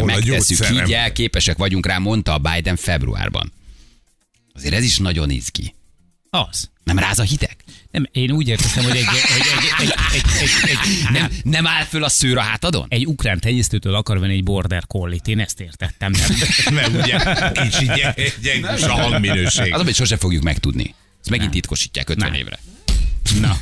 [0.00, 0.84] a Megtesszük, gyógyszerem?
[0.86, 3.52] így el, képesek vagyunk rá, mondta a Biden februárban.
[4.52, 5.74] Azért ez is nagyon izgi.
[6.30, 6.70] az.
[6.84, 7.56] Nem ráz a hideg?
[7.90, 9.46] Nem, én úgy értettem, hogy egy, egy,
[9.80, 12.86] egy, egy, egy, egy, egy, Nem, nem áll föl a szőr a hátadon?
[12.88, 16.12] egy ukrán tenyésztőtől akar venni egy border collie Én ezt értettem.
[16.12, 16.74] Nem.
[16.74, 17.18] Mert ugye
[17.52, 19.74] kicsi gy- gyengus a hangminőség.
[19.74, 20.94] Az, hogy sose fogjuk megtudni.
[21.20, 22.40] Ezt megint titkosítják 50 Nem.
[22.40, 22.58] évre.
[23.40, 23.56] Na,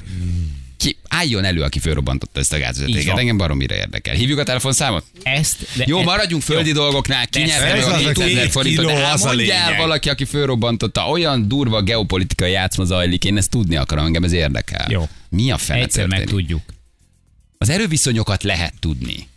[0.76, 3.18] Ki, álljon elő, aki fölrobbantotta ezt a gázvezetéket.
[3.18, 4.14] Engem baromira érdekel.
[4.14, 5.04] Hívjuk a telefonszámot?
[5.22, 5.76] ezt...
[5.76, 6.74] De Jó, e- maradjunk földi Jó.
[6.74, 9.26] dolgoknál, ki De nyert ez elő az a a 2000 két forintot, de az a
[9.26, 14.24] mondja el valaki, aki fölrobbantotta, olyan durva geopolitikai játszma zajlik, én ezt tudni akarom, engem
[14.24, 14.90] ez érdekel.
[14.90, 15.08] Jó.
[15.28, 16.24] Mi a fene Egyszer történik?
[16.24, 16.62] megtudjuk.
[17.58, 19.28] Az erőviszonyokat lehet tudni.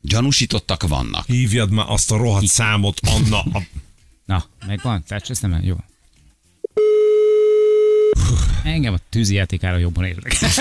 [0.00, 1.26] Gyanúsítottak vannak.
[1.26, 3.38] Hívjad már azt a rohadt számot, Anna.
[3.40, 3.62] A...
[4.26, 5.04] Na, megvan?
[5.08, 5.76] Tehát ezt nem jó.
[8.74, 10.48] Engem a tűzijátékára jobban érdekel.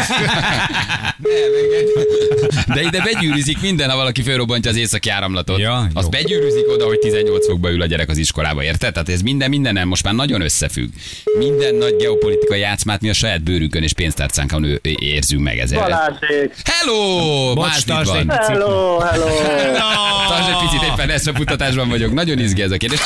[2.68, 5.60] De ide begyűrűzik minden, ha valaki fölrobbantja az északi áramlatot.
[5.60, 6.10] Ja, az jó.
[6.10, 8.94] begyűrűzik oda, hogy 18 fokba ül a gyerek az iskolába, érted?
[8.94, 10.90] Tehát ez minden mindenen most már nagyon összefügg.
[11.38, 15.80] Minden nagy geopolitikai játszmát mi a saját bőrünkön és pénztárcánkon érzünk meg ezzel.
[15.80, 16.54] Balázsék!
[16.64, 17.54] Hello!
[17.54, 18.20] Bocs, Más tartsd van.
[18.20, 18.46] egy picit.
[18.46, 19.26] Hello, hello!
[20.30, 22.14] Tartsd egy picit, éppen ezt a futatásban vagyok.
[22.14, 23.00] Nagyon izgi ez a kérdés.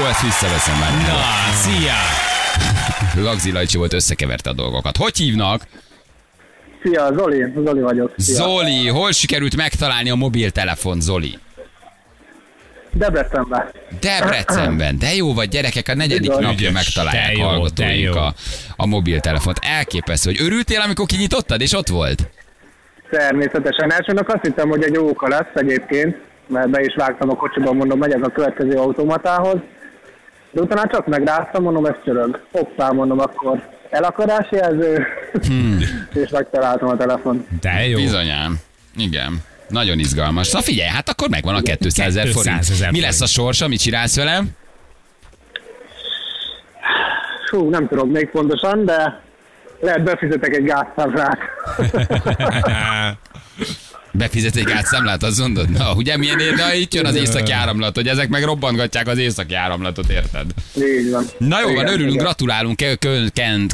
[0.00, 0.90] Ó, ezt visszaveszem már.
[0.90, 1.20] Na,
[1.54, 2.34] szia!
[3.16, 4.96] Lagzi Lajcsi volt, összekeverte a dolgokat.
[4.96, 5.62] Hogy hívnak?
[6.82, 8.14] Szia, Zoli, Zoli vagyok.
[8.16, 8.34] Szia.
[8.34, 11.38] Zoli, hol sikerült megtalálni a mobiltelefon, Zoli?
[12.92, 13.64] Debrecenben.
[14.00, 16.42] Debrecenben, de jó vagy gyerekek, a negyedik Bizony.
[16.42, 18.34] napja megtalálják De jó, de hallgatóink a,
[18.76, 19.58] a mobiltelefont.
[19.62, 22.28] Elképesztő, hogy örültél, amikor kinyitottad, és ott volt?
[23.10, 23.92] Természetesen.
[23.92, 26.16] Elsőnek azt hittem, hogy egy óka lesz egyébként,
[26.46, 29.56] mert be is vágtam a kocsiba, mondom, megyek a következő automatához.
[30.56, 32.40] De utána csak megráztam, mondom, ez csörög.
[32.52, 35.06] Hoppá, mondom, akkor elakarási jelző,
[35.46, 35.78] Hmm.
[36.24, 37.46] és megtaláltam a telefon.
[37.60, 37.96] De jó.
[37.96, 38.60] Bizonyám.
[38.96, 39.42] Igen.
[39.68, 40.50] Nagyon izgalmas.
[40.52, 42.70] Na figyelj, hát akkor megvan a 200 ezer 200 forint.
[42.70, 43.30] ezer Mi lesz a forint.
[43.32, 44.48] sorsa, mit csinálsz velem?
[47.50, 49.20] Hú, nem tudom még pontosan, de
[49.80, 51.38] lehet befizetek egy gázszámlát.
[54.16, 55.70] Befizet egy gázszámlát, azt mondod?
[55.70, 59.54] Na, ugye milyen Na, itt jön az északi áramlat, hogy ezek meg robbantgatják az északi
[59.54, 60.44] áramlatot, érted?
[60.76, 61.24] Így van.
[61.38, 62.24] Na jó, van, örülünk, igen.
[62.24, 62.98] gratulálunk, kent,
[63.32, 63.72] kent,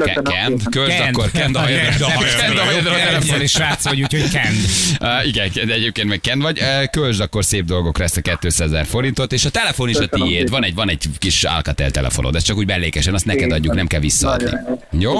[0.70, 1.16] közd Kent.
[1.16, 1.54] akkor, a kend.
[1.54, 3.40] telefon.
[3.40, 4.56] És srác vagy, úgyhogy kend.
[5.00, 6.60] Uh, igen, egyébként meg Ken vagy.
[6.90, 10.50] Költsd akkor szép dolgokra ezt a 200 ezer forintot, és a telefon is a tiéd.
[10.50, 13.86] Van egy, van egy kis Alcatel telefonod, ez csak úgy belékesen, azt neked adjuk, nem
[13.86, 14.50] kell visszaadni.
[14.90, 15.12] Jó.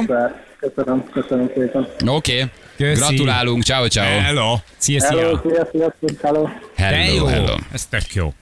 [0.61, 1.89] Köszönöm, köszönöm szépen.
[2.07, 2.33] Oké.
[2.33, 2.51] Okay.
[2.83, 3.01] Köszi.
[3.01, 4.19] Gratulálunk, ciao ciao.
[4.21, 4.59] Hello.
[4.77, 5.69] Szia, Hello, szia.
[5.73, 6.43] szia, sziasztok, hello.
[6.77, 7.25] De Hello, jó.
[7.27, 7.57] hello.
[7.73, 8.35] Ez tök jó.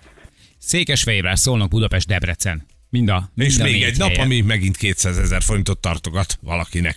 [0.58, 2.66] Székesfehérvár, Szolnok, Budapest, Debrecen.
[2.90, 4.24] Mind a, mind És a még egy nap, helyen.
[4.24, 6.96] ami megint 200 ezer forintot tartogat valakinek.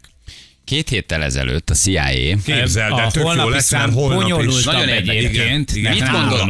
[0.66, 2.06] Két héttel ezelőtt a CIA
[2.46, 4.64] Képzeld el, A tök jó holnapi lesz, mert szám holnap is.
[4.64, 5.76] Nagyon egyébként.
[5.76, 6.02] Igen, Mit?
[6.02, 6.50] Három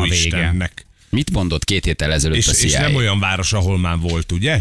[0.00, 0.04] a jó.
[0.04, 0.86] Istennek.
[1.10, 2.80] Mit mondott két héttel ezelőtt És, a és CIA?
[2.80, 4.58] nem olyan város, ahol már volt, ugye?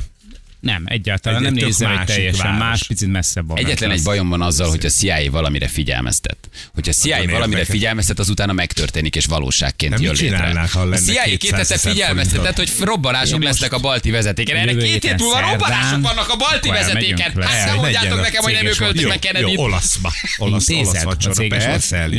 [0.61, 2.59] Nem, egyáltalán Egy- nem nézem egy teljesen város.
[2.59, 3.57] más, picit messzebb van.
[3.57, 6.37] Egyetlen egy bajom van azzal, hogy a CIA valamire figyelmeztet.
[6.73, 7.67] Hogyha a CIA valamire érdekes.
[7.67, 10.61] figyelmeztet, az utána megtörténik és valóságként De jön mit létre.
[10.73, 14.55] A CIA 200 két hete figyelmeztetett, hogy robbanások Én lesznek a balti vezetéken.
[14.55, 17.43] Erre két hét múlva robbanások vannak a balti vezetéken.
[17.43, 19.57] Hát nem mondjátok a nekem, hogy nem ők öltük meg jó, Kennedy-t.
[19.59, 20.11] olaszba.
[20.37, 21.47] Olasz, a vacsora.
[21.47, 22.09] Persze.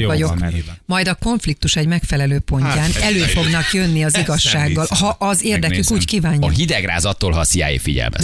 [0.87, 5.91] Majd a konfliktus egy megfelelő pontján Hát, elő fognak jönni az igazsággal, ha az érdekük
[5.91, 6.49] úgy A kívánja.
[6.51, 7.79] hidegráz attól, ha a CIA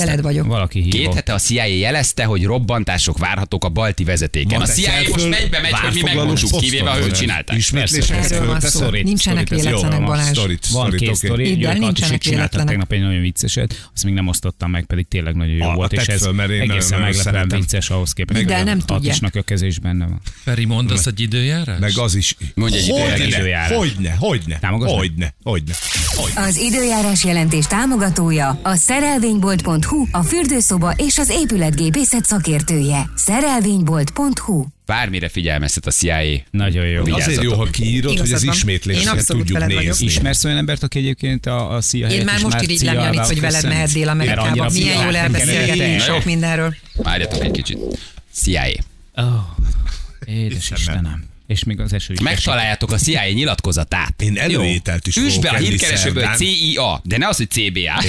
[0.09, 0.47] Veled vagyok.
[0.47, 1.15] Valaki Két hívott.
[1.15, 4.59] hete a CIA jelezte, hogy robbantások várhatók a balti vezetéken.
[4.59, 7.57] Ma A CIA most megy be, megy, hogy mi megmondjuk, kivéve, hogy ők csinálták.
[7.71, 8.91] Van?
[9.03, 10.39] Nincsenek véletlenek, van, Balázs.
[10.73, 12.69] Van két sztori, nincsenek csináltak véletlenek.
[12.69, 16.07] tegnap egy nagyon vicceset, azt még nem osztottam meg, pedig tényleg nagyon jó volt, és
[16.07, 18.51] ez egészen meglepően vicces ahhoz képest.
[18.51, 18.99] El, nem tudják.
[18.99, 20.21] Attisnak a kezés benne van.
[20.45, 21.79] Feri, mondasz egy időjárás?
[21.81, 22.37] Meg az is.
[22.55, 23.77] Mondj egy időjárás.
[23.77, 24.59] Hogyne, hogyne,
[24.93, 25.35] hogyne.
[25.43, 26.41] hogyne.
[26.43, 33.11] Az időjárás jelentés támogatója a szerelvénybolt.hu, a fürdőszoba és az épületgépészet szakértője.
[33.17, 36.41] Szerelvénybolt.hu Bármire figyelmeztet a CIA.
[36.51, 37.03] Nagyon jó.
[37.15, 38.55] Azért jó, ha kiírod, hogy Igazad az van.
[38.55, 39.83] Én ismétléseket tudjuk veled vagyok.
[39.83, 40.07] nézni.
[40.07, 43.65] Ismersz olyan embert, aki egyébként a, a CIA Én már most irigylem Janit, hogy veled
[43.65, 44.71] mehet Dél-Amerikába.
[44.73, 46.75] Milyen jól elbeszélgetünk sok mindenről.
[46.95, 47.79] Várjatok egy kicsit.
[48.33, 48.63] CIA.
[49.21, 49.23] Ó,
[50.25, 51.25] Édes Istenem.
[51.47, 52.21] És még az eső is.
[52.21, 54.23] Megtaláljátok a CIA nyilatkozatát.
[54.23, 56.29] Én előételt is Üsd be a hírkeresőből.
[56.37, 58.03] CIA, de ne az, hogy CBA.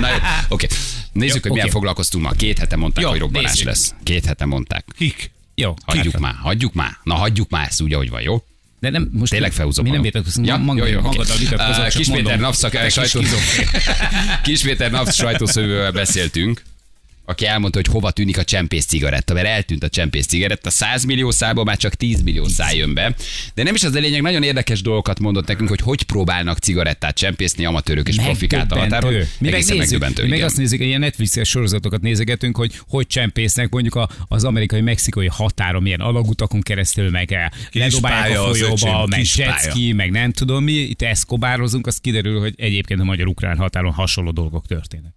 [0.00, 0.16] Na jó,
[0.48, 0.66] oké.
[1.12, 2.30] Nézzük, Jó, hogy milyen foglalkoztunk ma.
[2.30, 3.66] Két hete mondták, Jó, hogy robbanás nézzük.
[3.66, 3.94] lesz.
[4.02, 4.84] Két hete mondták.
[4.96, 5.30] Kik?
[5.54, 5.74] Jó.
[5.86, 6.98] Hagyjuk már, hagyjuk már.
[7.02, 8.44] Na, hagyjuk már ezt úgy, ahogy van, jó?
[8.80, 12.08] De nem, most Tényleg felhúzom Mi nem vitatkozunk, Ja, maga, jó, jó, magaddal Uh, Kis
[12.08, 13.20] Péter napszak, sajtó...
[14.42, 16.62] Kis Péter nap sajtószövővel beszéltünk
[17.24, 21.30] aki elmondta, hogy hova tűnik a csempész cigaretta, mert eltűnt a csempész cigaretta, 100 millió
[21.30, 23.14] szálból már csak 10 millió szál jön be.
[23.54, 27.16] De nem is az a lényeg, nagyon érdekes dolgokat mondott nekünk, hogy hogy próbálnak cigarettát
[27.16, 29.12] csempészni amatőrök és profik át a határon.
[29.38, 33.94] Mi meg nézzük, mi meg azt nézzük, ilyen Netflixes sorozatokat nézegetünk, hogy hogy csempésznek mondjuk
[33.94, 40.32] a, az amerikai-mexikai határon, milyen alagutakon keresztül, meg ledobálják a folyóba, meg jetski, meg nem
[40.32, 45.12] tudom mi, itt eszkobározunk, az kiderül, hogy egyébként a magyar-ukrán határon hasonló dolgok történnek.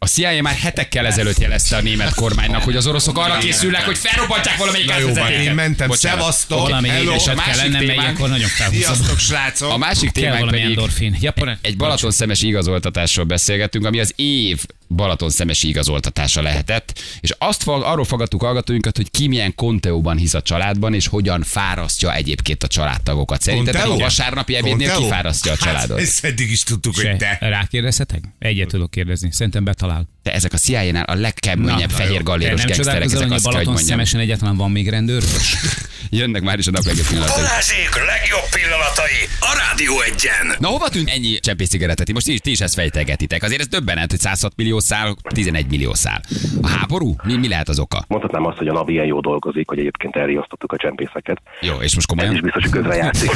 [0.00, 3.98] A CIA már hetekkel ezelőtt jelezte a német kormánynak, hogy az oroszok arra készülnek, hogy
[3.98, 7.80] felrobbantják valamelyik Na jó, van, én mentem, szevasztok, Valami hello, édeset a kell másik lennem,
[7.80, 8.48] témánk- megy, akkor nagyon.
[8.70, 9.70] Sziasztok, srácok!
[9.72, 11.16] A másik Kell témánk pedig endorfin.
[11.20, 17.62] Japán, egy Balaton szemes igazoltatásról beszélgettünk, ami az év Balaton szemes igazoltatása lehetett, és azt
[17.62, 22.62] fog, arról fogadtuk hallgatóinkat, hogy ki milyen konteóban hisz a családban, és hogyan fárasztja egyébként
[22.62, 23.42] a családtagokat.
[23.42, 25.98] Szerintetek a vasárnapi ebédnél kifárasztja a családot?
[25.98, 27.16] Hát, ezt eddig is tudtuk, hogy Se.
[27.16, 27.38] te.
[27.40, 28.20] Rákérdezhetek?
[28.38, 29.32] Egyet tudok kérdezni.
[29.32, 30.08] Szerintem betalál.
[30.28, 33.64] De ezek a CIA-nál a legkeményebb fehér Te galléros nem gangsterek, ezek azt kell, hogy
[33.66, 33.86] mondjam.
[33.86, 35.56] szemesen egyáltalán van még rendőrös?
[36.10, 37.36] Jönnek már is a nap legjobb pillanatai.
[37.42, 40.56] Balázsék legjobb pillanatai a Rádió egyen.
[40.58, 42.06] Na hova tűnt ennyi csempész cigarettet?
[42.06, 43.42] Ti Most ti, ti is ezt fejtegetitek.
[43.42, 46.20] Azért ez döbbenet, hogy 106 millió szál, 11 millió szál.
[46.62, 47.14] A háború?
[47.24, 48.04] Mi, mi lehet az oka?
[48.08, 51.40] Mondhatnám azt, hogy a NAV ilyen jó dolgozik, hogy egyébként elriasztottuk a csempészeket.
[51.60, 52.34] Jó, és most Ez komolyan?
[52.34, 53.30] is biztos, hogy közrejátszik.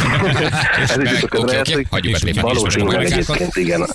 [0.83, 1.89] Ez is biztos, hogy közrejátszik.
[1.91, 3.87] hagyjuk most a Valószínűleg egyébként igen,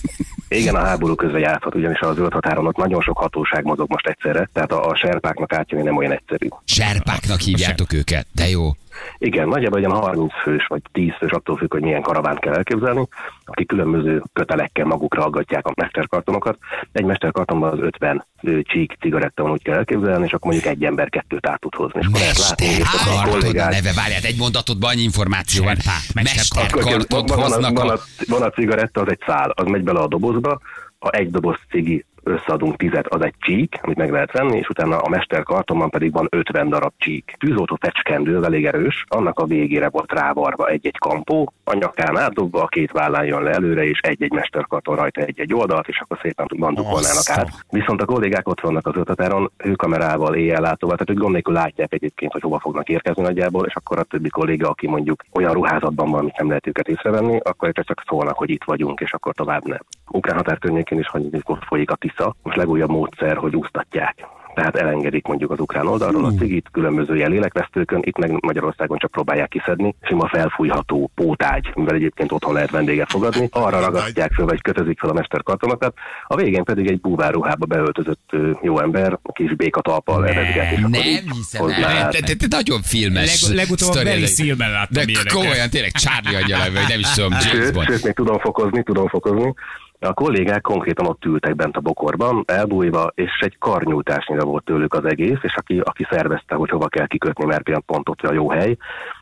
[0.49, 4.07] igen, a háború közre játszhat, ugyanis az zöld határon ott nagyon sok hatóság mozog most
[4.07, 6.47] egyszerre, tehát a, a serpáknak átjönni nem olyan egyszerű.
[6.65, 8.69] Serpáknak hívjátok őket, de jó.
[9.17, 13.07] Igen, nagyjából olyan 30 fős vagy 10 fős, attól függ, hogy milyen karavánt kell elképzelni,
[13.45, 16.57] akik különböző kötelekkel magukra aggatják a mesterkartonokat.
[16.91, 20.83] Egy mesterkartonban az 50 ö, csík cigaretta van, úgy kell elképzelni, és akkor mondjuk egy
[20.83, 21.99] ember kettőt át tud hozni.
[21.99, 25.75] És Mesterkarton a neve, várját, egy mondatodban annyi információ van.
[26.13, 26.63] Mesterkarton.
[26.63, 29.65] Akkor van, Mesterkartot van, a, hoznak van, a, van a cigaretta, az egy szál, az
[29.65, 30.60] megy bele a dobozba,
[30.99, 34.98] ha egy doboz cigi összeadunk tizet, az egy csík, amit meg lehet venni, és utána
[34.98, 37.36] a mesterkartonban pedig van 50 darab csík.
[37.40, 42.62] Tűzoltó fecskendő, az elég erős, annak a végére volt rávarva egy-egy kampó, a nyakán átdobva,
[42.62, 46.48] a két vállán jön le előre, és egy-egy mesterkarton rajta egy-egy oldalt, és akkor szépen
[46.58, 47.50] bandugolnának át.
[47.70, 52.32] Viszont a kollégák ott vannak az ötatáron, hőkamerával, éjjellátóval, tehát hogy gond nélkül látják egyébként,
[52.32, 56.20] hogy hova fognak érkezni nagyjából, és akkor a többi kolléga, aki mondjuk olyan ruházatban van,
[56.20, 59.80] amit nem lehet őket észrevenni, akkor csak szólnak, hogy itt vagyunk, és akkor tovább nem.
[60.10, 61.30] Ukrán határ környékén is hogy
[61.68, 64.15] folyik a Tisza, most legújabb módszer, hogy úsztatják.
[64.56, 69.12] Tehát elengedik mondjuk az ukrán oldalról a cigit, különböző ilyen lélekvesztőkön, itt meg Magyarországon csak
[69.12, 69.95] próbálják kiszedni.
[70.01, 75.10] Sima felfújható pótágy, mivel egyébként otthon lehet vendéget fogadni, arra ragasztják fel, vagy kötözik fel
[75.10, 75.93] a mesterkartonokat,
[76.27, 81.67] a végén pedig egy búvárruhába beöltözött jó ember, a kis békatalpal eredget, és Nem hiszem
[81.67, 82.10] el.
[82.10, 84.25] Te, nagyon filmes Leg- legutóbb a Barry.
[84.25, 88.39] Seal-ben láttam De komolyan, tényleg Charlie angyal, vagy nem is tudom, James sőt, még tudom
[88.39, 89.53] fokozni, tudom fokozni.
[89.99, 95.05] A kollégák konkrétan ott ültek bent a bokorban, elbújva, és egy karnyújtásnyira volt tőlük az
[95.05, 98.49] egész, és aki, aki szervezte, hogy hova kell kikötni, mert például pont ott a jó
[98.49, 98.77] hely,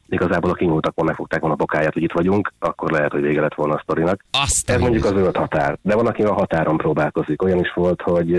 [0.09, 3.41] igazából a kinyúltak volna, megfogták volna a bokáját, hogy itt vagyunk, akkor lehet, hogy vége
[3.41, 4.25] lett volna a sztorinak.
[4.31, 5.77] Azt Ez mondjuk a zöld határ.
[5.81, 7.41] De van, aki a határon próbálkozik.
[7.41, 8.31] Olyan is volt, hogy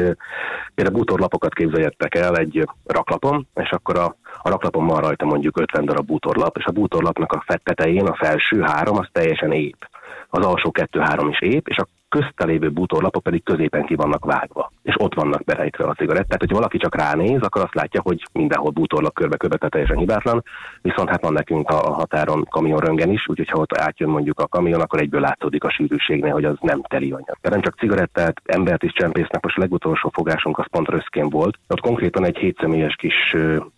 [0.75, 5.85] például bútorlapokat képzeljetek el egy raklapon, és akkor a, a raklapon van rajta mondjuk 50
[5.85, 9.89] darab bútorlap, és a bútorlapnak a tetején a felső három az teljesen ép.
[10.29, 14.73] Az alsó kettő-három is ép, és a közte lévő bútorlapok pedig középen ki vannak vágva,
[14.83, 16.27] és ott vannak berejtve a cigaretták.
[16.27, 20.43] Tehát, hogyha valaki csak ránéz, akkor azt látja, hogy mindenhol bútorlap körbe-körbe, tehát teljesen hibátlan.
[20.83, 24.47] Viszont hát van nekünk a a határon kamionröngen is, úgyhogy ha ott átjön mondjuk a
[24.47, 27.37] kamion, akkor egyből látszódik a sűrűségnél, hogy az nem teli anyag.
[27.41, 31.59] De nem csak cigarettát, embert is csempésznek, most a legutolsó fogásunk az pont röszkén volt.
[31.69, 33.37] Ott konkrétan egy hétszemélyes kis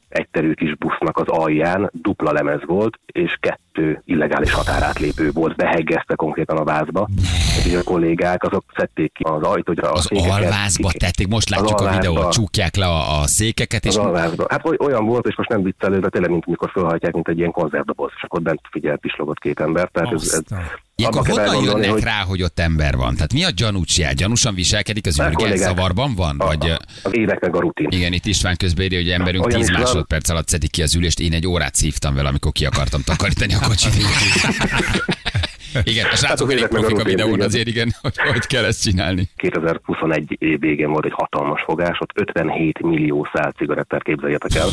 [0.08, 6.56] egyterű kis busznak az alján dupla lemez volt, és kettő illegális határátlépő volt beheggezte konkrétan
[6.56, 7.08] a vázba.
[7.58, 11.90] Úgyhogy a kollégák azok szedték ki az ajtót, Az székeket, alvázba tették, most látjuk a
[11.90, 14.46] videót, csukják le a, a székeket, és Az alvázba.
[14.48, 17.38] Hát oly- olyan volt, és most nem viccelő, de tényleg, mint mikor felhajtják, mint egy
[17.38, 19.88] ilyen konzervdoboz, és akkor bent figyelt pislogott két ember.
[19.88, 20.58] Tehát ez, ez,
[21.00, 23.14] Ilyenkor honnan jönnek hogy rá, hogy ott ember van?
[23.14, 24.12] Tehát mi a gyanúcsjel?
[24.14, 25.42] Gyanúsan viselkedik az Mert ürge?
[25.44, 26.36] kollégák- Zavarban van?
[26.38, 26.70] Vagy,
[27.02, 27.86] az évek meg a rutin.
[27.90, 29.82] igen, itt István közbeírja, hogy emberünk Olyan 10 is van.
[29.82, 31.20] másodperc alatt szedik ki az ülést.
[31.20, 33.92] Én egy órát szívtam vele, amikor ki akartam takarítani a kocsit.
[35.82, 37.46] Igen, a srácok Hát, elég meg a profik a videón, igen.
[37.46, 39.28] azért igen, hogy, hogy kell ezt csinálni.
[39.36, 44.68] 2021 év végén volt egy hatalmas fogás, ott 57 millió szál cigarettát képzeljetek el,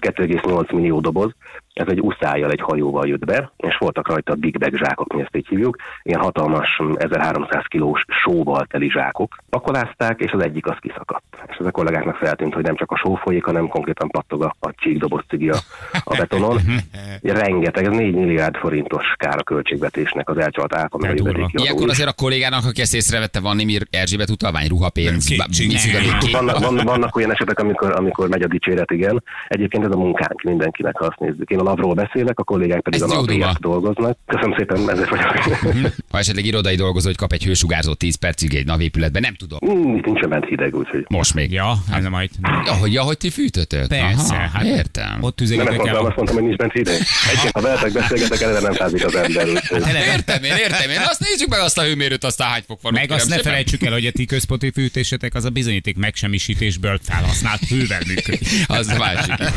[0.00, 1.34] 2,8 millió doboz,
[1.78, 5.36] ez egy uszájjal, egy hajóval jött be, és voltak rajta big bag zsákok, mi ezt
[5.36, 9.36] így hívjuk, ilyen hatalmas mm, 1300 kilós sóval teli zsákok.
[9.50, 11.24] Pakolázták, és az egyik az kiszakadt.
[11.48, 14.56] És ez a kollégáknak feltűnt, hogy nem csak a só folyik, hanem konkrétan pattog a,
[14.60, 15.56] a csíkdoboz cigi a,
[16.04, 16.58] a betonon.
[17.22, 22.08] Rengeteg, ez 4 milliárd forintos kár a költségvetésnek az elcsalt áfa, meg a Ilyenkor azért
[22.08, 25.28] a kollégának, aki ezt észrevette, van némi Erzsébet utalvány, ruhapénz,
[26.32, 29.22] Vannak, vannak, vannak olyan esetek, amikor, amikor megy a dicséret, igen.
[29.48, 31.50] Egyébként ez a munkánk mindenkinek, ha azt nézzük.
[31.50, 34.16] Én a lavról beszélek, a kollégák pedig Ez a napért dolgoznak.
[34.26, 35.92] Köszönöm szépen, ezért vagyok.
[36.10, 39.58] Ha esetleg irodai dolgozó, hogy kap egy hősugárzó 10 percig egy navépületben, nem tudom.
[39.66, 41.04] Mm, Itt nincsen bent hideg, úgyhogy.
[41.08, 41.52] Most még.
[41.52, 42.30] Ja, ez majd.
[42.64, 43.86] Ja, hogy, ja, hogy ti fűtötök?
[43.86, 45.18] Persze, Aha, hát értem.
[45.20, 45.96] Ott Nem ezt mondtam, el.
[46.06, 46.94] azt mondtam, hogy nincs bent hideg.
[47.28, 49.48] Egyébként, ha veletek beszélgetek, eleve nem fázik az ember.
[49.48, 49.82] Úgyhogy.
[50.12, 50.98] Értem én, értem én.
[50.98, 52.92] Azt nézzük meg azt a hőmérőt, aztán hány fok van.
[52.92, 57.60] Meg azt ne felejtsük el, hogy a ti központi fűtésetek az a bizonyíték megsemmisítésből felhasznált
[57.68, 58.40] hővel működik.
[58.66, 59.52] Az a másik, igen.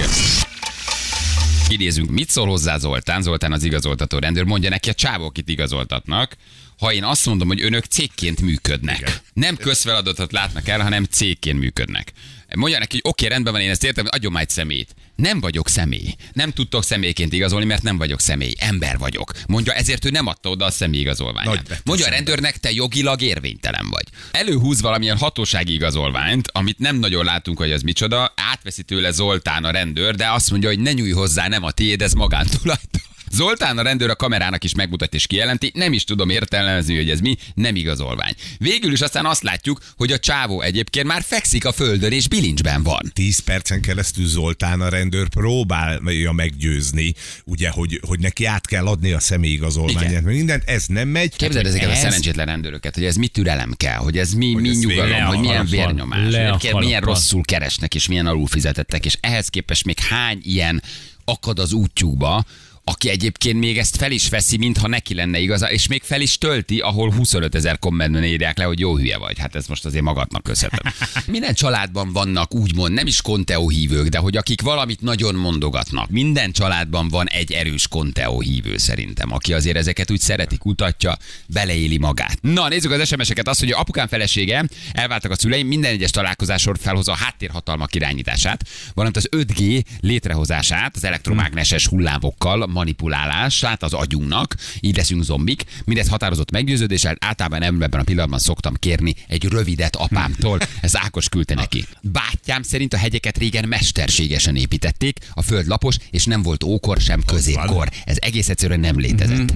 [1.69, 3.21] Idézünk, mit szól hozzá Zoltán?
[3.21, 6.35] Zoltán az igazoltató rendőr, mondja neki a csávók itt igazoltatnak,
[6.79, 8.99] ha én azt mondom, hogy önök cégként működnek.
[8.99, 9.13] Igen.
[9.33, 12.11] Nem közfeladatot látnak el, hanem cégként működnek.
[12.55, 14.95] Mondja neki, hogy oké, rendben van, én ezt értem, adjon már egy szemét.
[15.21, 16.15] Nem vagyok személy.
[16.33, 18.53] Nem tudtok személyként igazolni, mert nem vagyok személy.
[18.57, 19.31] Ember vagyok.
[19.47, 21.81] Mondja, ezért ő nem adta oda a személyigazolványát.
[21.83, 24.03] Mondja a rendőrnek, te jogilag érvénytelen vagy.
[24.31, 29.71] Előhúz valamilyen hatósági igazolványt, amit nem nagyon látunk, hogy ez micsoda, átveszi tőle Zoltán a
[29.71, 33.10] rendőr, de azt mondja, hogy ne nyújj hozzá, nem a tiéd, ez magántulajdon.
[33.31, 37.19] Zoltán a rendőr a kamerának is megmutatja és kijelenti, nem is tudom értelmezni, hogy ez
[37.19, 38.33] mi, nem igazolvány.
[38.57, 42.83] Végül is aztán azt látjuk, hogy a csávó egyébként már fekszik a földön és bilincsben
[42.83, 43.11] van.
[43.13, 47.13] 10 percen keresztül Zoltán a rendőr próbálja meggyőzni,
[47.45, 51.35] ugye, hogy, hogy neki át kell adni a személyigazolványát, mert mindent, ez nem megy.
[51.35, 54.61] Képzeld ezeket a ez- szerencsétlen rendőrök, hogy ez mi türelem kell, hogy ez mi, Hogy
[54.61, 58.47] mi ez nyugalom, hogy milyen a vérnyomás, a hogy milyen rosszul keresnek, és milyen alul
[58.47, 60.83] fizetettek, és ehhez képest még hány ilyen
[61.25, 62.45] akad az útjukba,
[62.83, 66.37] aki egyébként még ezt fel is veszi, mintha neki lenne igaza, és még fel is
[66.37, 69.39] tölti, ahol 25 ezer kommentben írják le, hogy jó hülye vagy.
[69.39, 70.93] Hát ez most azért magadnak köszönhetem.
[71.27, 76.09] Minden családban vannak úgymond, nem is konteó hívők, de hogy akik valamit nagyon mondogatnak.
[76.09, 81.17] Minden családban van egy erős konteó hívő szerintem, aki azért ezeket úgy szereti, kutatja,
[81.47, 82.37] beleéli magát.
[82.41, 83.47] Na, nézzük az SMS-eket.
[83.47, 89.17] Azt, hogy apukám felesége, elváltak a szüleim, minden egyes találkozásor felhozza a háttérhatalmak irányítását, valamint
[89.17, 95.63] az 5G létrehozását, az elektromágneses hullámokkal manipulálását az agyunknak, így leszünk zombik.
[95.85, 100.59] Mindez határozott meggyőződéssel, általában ebben a pillanatban szoktam kérni egy rövidet apámtól.
[100.81, 101.85] Ez Ákos küldte neki.
[102.01, 107.23] Bátyám szerint a hegyeket régen mesterségesen építették, a föld lapos, és nem volt ókor sem
[107.25, 107.89] középkor.
[108.05, 109.53] Ez egész egyszerűen nem létezett.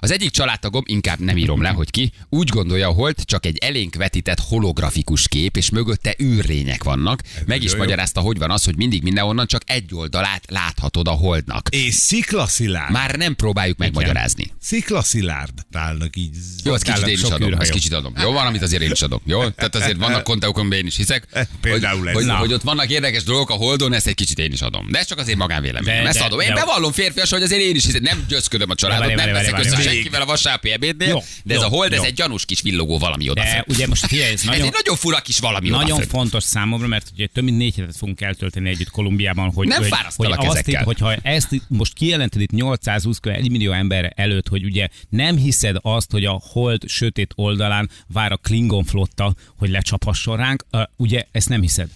[0.00, 3.94] Az egyik családtagom, inkább nem írom le, hogy ki, úgy gondolja, hogy csak egy elénk
[3.94, 7.22] vetített holografikus kép, és mögötte űrlények vannak.
[7.46, 11.68] Meg is magyarázta, hogy van az, hogy mindig mindenhonnan csak egy oldalát láthatod a holdnak.
[11.70, 12.92] És szikla Sziklaszilárd.
[12.92, 14.52] Már nem próbáljuk megmagyarázni.
[14.60, 15.52] Sziklaszilárd.
[15.72, 16.36] Állnak így.
[16.64, 18.12] Jó, azt kicsit én is adom, azt kicsit adom.
[18.22, 19.22] Jó, van, amit azért én is adok.
[19.24, 19.48] Jó?
[19.48, 21.48] Tehát azért vannak konteók, amiben én is hiszek.
[21.60, 22.14] Például hogy, ez.
[22.14, 24.90] hogy, hogy, ott vannak érdekes dolgok a Holdon, ezt egy kicsit én is adom.
[24.90, 26.06] De ez csak azért magánvéleményem.
[26.06, 26.40] Ezt adom.
[26.40, 28.00] Én bevallom férfias, hogy azért én is hiszek.
[28.00, 31.24] Nem győzködöm a családot, nem veszek össze senkivel a vasárpi ebédnél.
[31.44, 33.68] De ez a Hold, ez egy gyanús kis villogó valami odafent.
[33.68, 37.44] ugye most figyelj, ez nagyon, nagyon fura kis valami Nagyon fontos számomra, mert ugye több
[37.44, 39.82] mint négy hetet fogunk eltölteni együtt Kolumbiában, hogy, Nem
[40.16, 41.92] hogy, hogy azt hogyha ezt most
[42.32, 43.26] kijelented itt 820 kb.
[43.26, 48.32] 1 millió ember előtt, hogy ugye nem hiszed azt, hogy a hold sötét oldalán vár
[48.32, 50.64] a Klingon flotta, hogy lecsapasson ránk,
[50.96, 51.88] ugye ezt nem hiszed.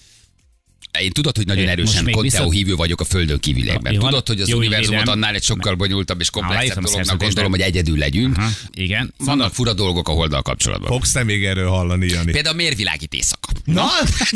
[1.01, 3.93] Én tudod, hogy nagyon Én erősen Conteo vissza- hívő vagyok a földön kívüliekben.
[3.93, 4.01] Jó.
[4.01, 5.15] Tudod, hogy az Jó, univerzumot védem.
[5.15, 8.37] annál egy sokkal bonyolultabb és komplexebb a dolognak gondolom, hogy egyedül legyünk.
[8.37, 9.15] Ha, igen.
[9.19, 10.89] Vannak fura dolgok a Holddal kapcsolatban.
[10.91, 12.33] Fogsz te még erről hallani, Jani?
[12.33, 13.49] Például miért világít éjszaka?
[13.65, 13.87] Na,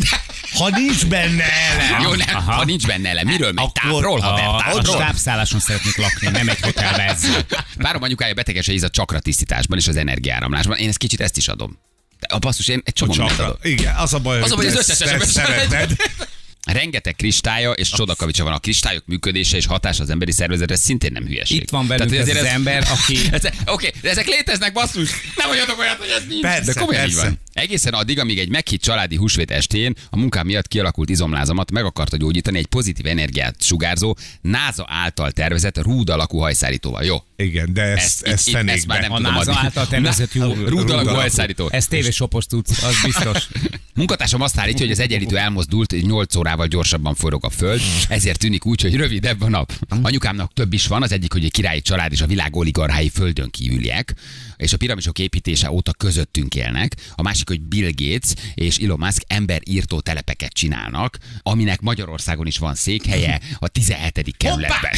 [0.59, 2.03] ha nincs benne elem.
[2.03, 2.53] Jó, nem, Aha.
[2.53, 3.27] ha nincs benne elem.
[3.27, 3.73] Miről megy?
[3.73, 4.95] Tápról, A, haver, a tápról.
[4.95, 7.47] stábszálláson szeretnék lakni, nem egy hotelbe ezzel.
[7.79, 10.77] Párom anyukája betegesen íz a csakra tisztításban és az energiáramlásban.
[10.77, 11.79] Én ezt kicsit ezt is adom.
[12.21, 13.59] De a basszus, én egy csomó mindent adok.
[13.63, 15.97] Igen, az a baj, Az a baj, hogy az ezt- összes ezt esetben szereted.
[16.73, 18.53] Rengeteg kristálya és csodakavicsa van.
[18.53, 21.61] A kristályok működése és hatása az emberi szervezetre szintén nem hülyeség.
[21.61, 23.19] Itt van velünk Tehát, ez az ember, aki-
[23.75, 25.11] Oké, de ezek léteznek, basszus!
[25.37, 26.41] Nem mondjatok olyat, hogy ez nincs.
[26.43, 27.27] Persze, de komolyan így persze.
[27.29, 27.39] van.
[27.53, 32.17] Egészen addig, amíg egy meghitt családi húsvét estén a munkám miatt kialakult izomlázamat meg akarta
[32.17, 37.05] gyógyítani egy pozitív energiát sugárzó NASA által tervezett rúd alakú hajszárítóval.
[37.05, 39.65] Jó, Igen, de ezt, ezt, ezt, ezt, ezt, már nem A tudom NASA adni.
[39.65, 41.09] által tervezett jó- Rúd alakú.
[41.09, 41.69] hajszárító.
[41.73, 43.49] Ez tévésopos tudsz, az biztos.
[43.95, 48.67] Munkatársam azt állítja, hogy az egyenlítő elmozdult, 8 órával gyorsabban forog a föld, ezért tűnik
[48.67, 49.73] úgy, hogy rövidebb a nap.
[50.03, 53.51] Anyukámnak több is van, az egyik, hogy egy királyi család és a világ oligarchái földön
[53.51, 54.15] kívüliek,
[54.57, 56.97] és a piramisok építése óta közöttünk élnek.
[57.15, 62.75] A másik, hogy Bill Gates és Elon Musk emberírtó telepeket csinálnak, aminek Magyarországon is van
[62.75, 64.35] székhelye, a 17.
[64.37, 64.93] kerületben.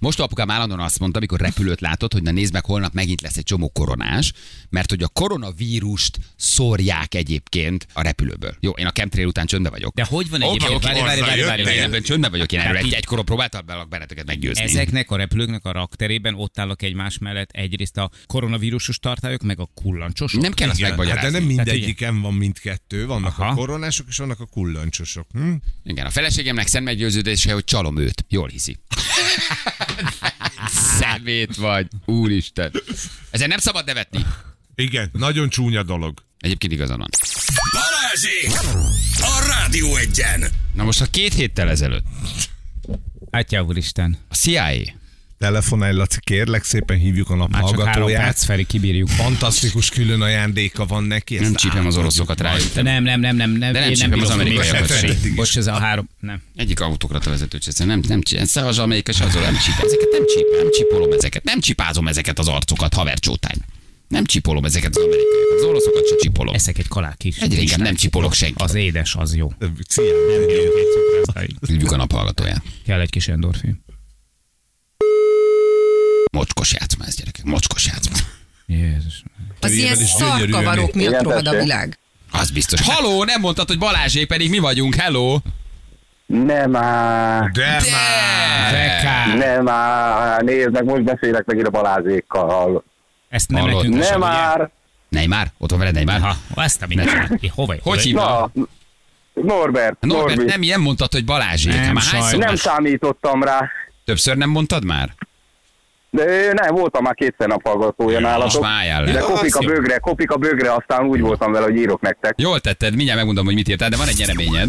[0.00, 3.36] Most apukám állandóan azt mondta, amikor repülőt látott, hogy na nézd meg, holnap megint lesz
[3.36, 4.32] egy csomó koronás,
[4.68, 8.56] mert hogy a koronavírust szórják egyébként a repülőből.
[8.60, 9.94] Jó, én a chemtrail után csöndbe vagyok.
[9.94, 10.59] De hogy van egyébként?
[10.68, 11.78] Oké, Várj, várj, várj, várj, várj.
[11.78, 14.62] ebben csöndben vagyok, én erről Hát egy, egykoron próbáltam be benneteket meggyőzni.
[14.62, 19.70] Ezeknek a repülőknek a rakterében ott állnak egymás mellett egyrészt a koronavírusos tartályok, meg a
[19.74, 20.40] kullancsosok.
[20.40, 21.38] Nem kell azt Igen, hát megmagyarázni.
[21.38, 23.50] de nem mindegyiken van mindkettő, vannak Aha.
[23.50, 25.26] a koronások és vannak a kullancsosok.
[25.32, 25.52] Hm?
[25.84, 28.24] Igen, a feleségemnek szent meggyőződése, hogy csalom őt.
[28.28, 28.76] Jól hiszi.
[30.98, 32.72] Szemét vagy, úristen.
[33.30, 34.26] Ezen nem szabad nevetni.
[34.74, 36.22] Igen, nagyon csúnya dolog.
[36.38, 37.08] Egyébként igazad van.
[38.10, 38.50] Balázsék!
[39.20, 40.44] A Rádió Egyen!
[40.74, 42.04] Na most a két héttel ezelőtt
[43.30, 44.18] Atya úristen.
[44.28, 44.72] a CIA
[45.38, 48.22] Telefonálj, Laci, kérlek szépen hívjuk a nap Már csak három hallgatóját.
[48.22, 49.08] perc, Feri, kibírjuk.
[49.08, 51.34] Fantasztikus külön ajándéka van neki.
[51.34, 52.74] ezt nem csípem az oroszokat rájuk.
[52.74, 55.34] Nem, nem, nem, nem, nem, De nem én csípem nem az amerikaiakat sem.
[55.34, 56.42] Bocs, ez a három, nem.
[56.56, 60.08] Egyik autokrata vezetőt sem, nem, nem, nem, se az amerikai, se az nem csíp, ezeket
[60.12, 63.58] nem csíp, nem csipolom ezeket, nem csipázom ezeket az arcokat, haver csótány.
[64.10, 66.54] Nem csipolom ezeket az amerikaiakat, az oroszokat se csipolom.
[66.54, 67.38] Eszek egy kalák is.
[67.38, 68.62] Egyre inkább nem csipolok senkit.
[68.62, 69.52] Az édes, az jó.
[69.88, 71.56] Cián, Nem bírok egy cukrásztáig.
[71.66, 72.62] Hívjuk a naphallgatóját.
[72.86, 73.84] Kell egy kis endorfin.
[76.32, 78.16] Mocskos játszma ez, gyerekek, mocskos játszma.
[78.66, 79.22] Jézus.
[79.60, 81.98] Az ilyen szarkavarok miatt rohad a világ.
[82.32, 82.80] Az biztos.
[82.80, 85.38] Haló, nem mondtad, hogy Balázsék, pedig mi vagyunk, hello.
[86.26, 88.70] Nem már, De már!
[88.70, 89.36] Fekár.
[89.36, 92.84] nem már, nézd meg, most beszélek megint a Balázsékkal.
[93.30, 93.76] Ezt nem Hallod?
[93.88, 94.70] nekünk Nem már,
[95.08, 95.46] Neymar?
[95.58, 96.14] Ott van veled Neymar?
[96.14, 97.40] Aha, ezt a mindent.
[97.54, 97.74] Hova?
[97.82, 98.54] Hogy hívnak?
[98.54, 98.66] na,
[99.34, 100.50] Norbert, Norbert, Norbi.
[100.50, 101.72] nem ilyen mondtad, hogy Balázsék.
[101.72, 101.96] Nem,
[102.36, 103.70] Nem számítottam rá.
[104.04, 105.14] Többször nem mondtad már?
[106.10, 108.64] De nem, voltam már kétszer naphallgatója Most nálatok.
[108.64, 109.68] álljál De kopik a jó.
[109.68, 112.34] bögre, kopik a bögre, aztán úgy voltam vele, hogy írok nektek.
[112.36, 114.68] Jól tetted, mindjárt megmondom, hogy mit írtál, de van egy nyereményed.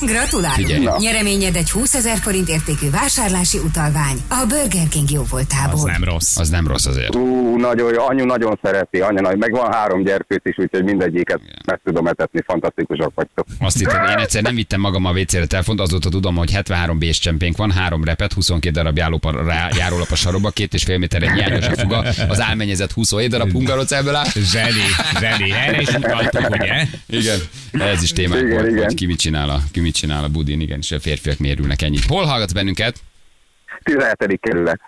[0.00, 0.82] Gratulálunk!
[0.82, 0.96] Na.
[0.98, 5.90] Nyereményed egy 20 ezer forint értékű vásárlási utalvány a Burger King Az jóvoltából.
[5.90, 6.36] nem rossz.
[6.38, 7.14] Az nem rossz azért.
[7.14, 11.40] Ú, nagyon jó, anyu nagyon szereti, anya nagy, meg van három gyerkőt is, úgyhogy mindegyiket
[11.66, 13.46] meg tudom etetni, fantasztikusak vagytok.
[13.60, 17.18] Azt hittem, én egyszer nem vittem magam a WC-re telefont, azóta tudom, hogy 73 bés
[17.18, 18.96] csempénk van, három repet, 22 darab
[19.76, 23.52] járólap a sarokba, két és fél méter egy nyárnyas a fuga, az álmennyezet 27 darab
[23.52, 24.26] hungarocelből áll.
[24.34, 24.82] Zseni,
[25.20, 25.52] zseni.
[25.52, 26.86] Erre is utaltuk, ugye?
[27.06, 27.38] Igen,
[27.72, 28.84] ez is témánk Igen, volt, igen.
[28.84, 31.82] hogy ki mit csinál a, ki mit csinál a budin, igen, és a férfiak mérülnek
[31.82, 32.04] ennyit.
[32.04, 32.96] Hol hallgatsz bennünket?
[33.82, 34.38] 17.
[34.40, 34.80] kerület.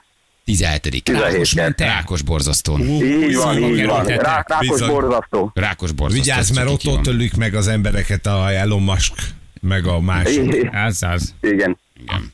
[0.45, 0.81] 17.
[1.03, 1.55] 17.
[1.57, 2.81] Rákos, Rákos borzasztón.
[2.81, 4.07] Így van, így van.
[4.07, 4.89] Rá, rákos Bizony.
[4.89, 5.51] borzasztó.
[5.55, 6.23] Rákos borzasztó.
[6.23, 9.13] Vigyázz, mert ott ott ölik meg az embereket a Elon Musk,
[9.61, 10.71] meg a másik.
[10.73, 11.35] Az az.
[11.41, 11.79] Igen.
[12.05, 12.33] Igen.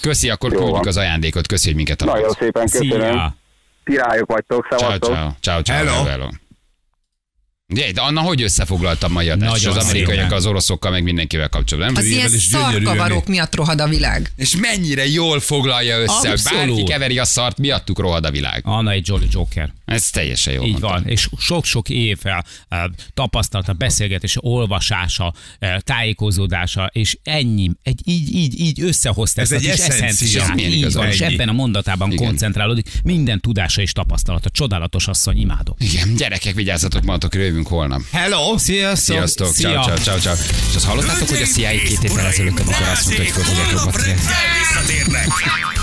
[0.00, 0.88] Köszi, akkor Jó küldjük van.
[0.88, 2.38] az ajándékot, köszi, hogy minket Nagyon hallgatsz.
[2.38, 3.00] szépen köszönöm.
[3.10, 3.36] Szia.
[3.84, 5.12] Királyok vagytok, Ciao, szevasztok.
[5.14, 6.04] ciao, ciao, ciao, Hello.
[6.04, 6.28] hello.
[7.72, 9.52] Ugye, de Anna, hogy összefoglalta a mai adást?
[9.52, 11.92] Nagyon Az amerikaiak, az oroszokkal, meg mindenkivel kapcsolatban.
[11.92, 12.02] Nem?
[12.02, 14.32] Az ilyen szarkavarok miatt rohad a világ.
[14.36, 16.66] És mennyire jól foglalja össze, Abszolút.
[16.66, 18.62] bárki keveri a szart, miattuk rohad a világ.
[18.64, 19.72] Anna egy Jolly Joker.
[19.84, 20.64] Ez teljesen jó.
[20.64, 22.38] Így van, és sok-sok év eh,
[23.14, 29.70] tapasztalata, beszélgetése, olvasása, eh, tájékozódása, és ennyi, egy, így, így, így összehozta Ez ezt egy
[29.70, 30.54] eszencia.
[30.56, 32.26] Így van, és ebben a mondatában Igen.
[32.26, 34.50] koncentrálódik minden tudása és tapasztalata.
[34.50, 35.74] Csodálatos asszony, imádom.
[35.78, 38.00] Igen, gyerekek, vigyázzatok magatok, jövünk holnap.
[38.12, 39.14] Hello, sziasztok!
[39.16, 39.70] Sziasztok, Szia.
[39.70, 40.34] ciao, ciao, ciao, ciao.
[40.68, 43.96] És azt hallottátok, hogy a CIA két héttel ezelőtt, amikor azt mondta, hogy föl fogják
[43.96, 44.16] reggel
[44.58, 45.77] visszatérnek.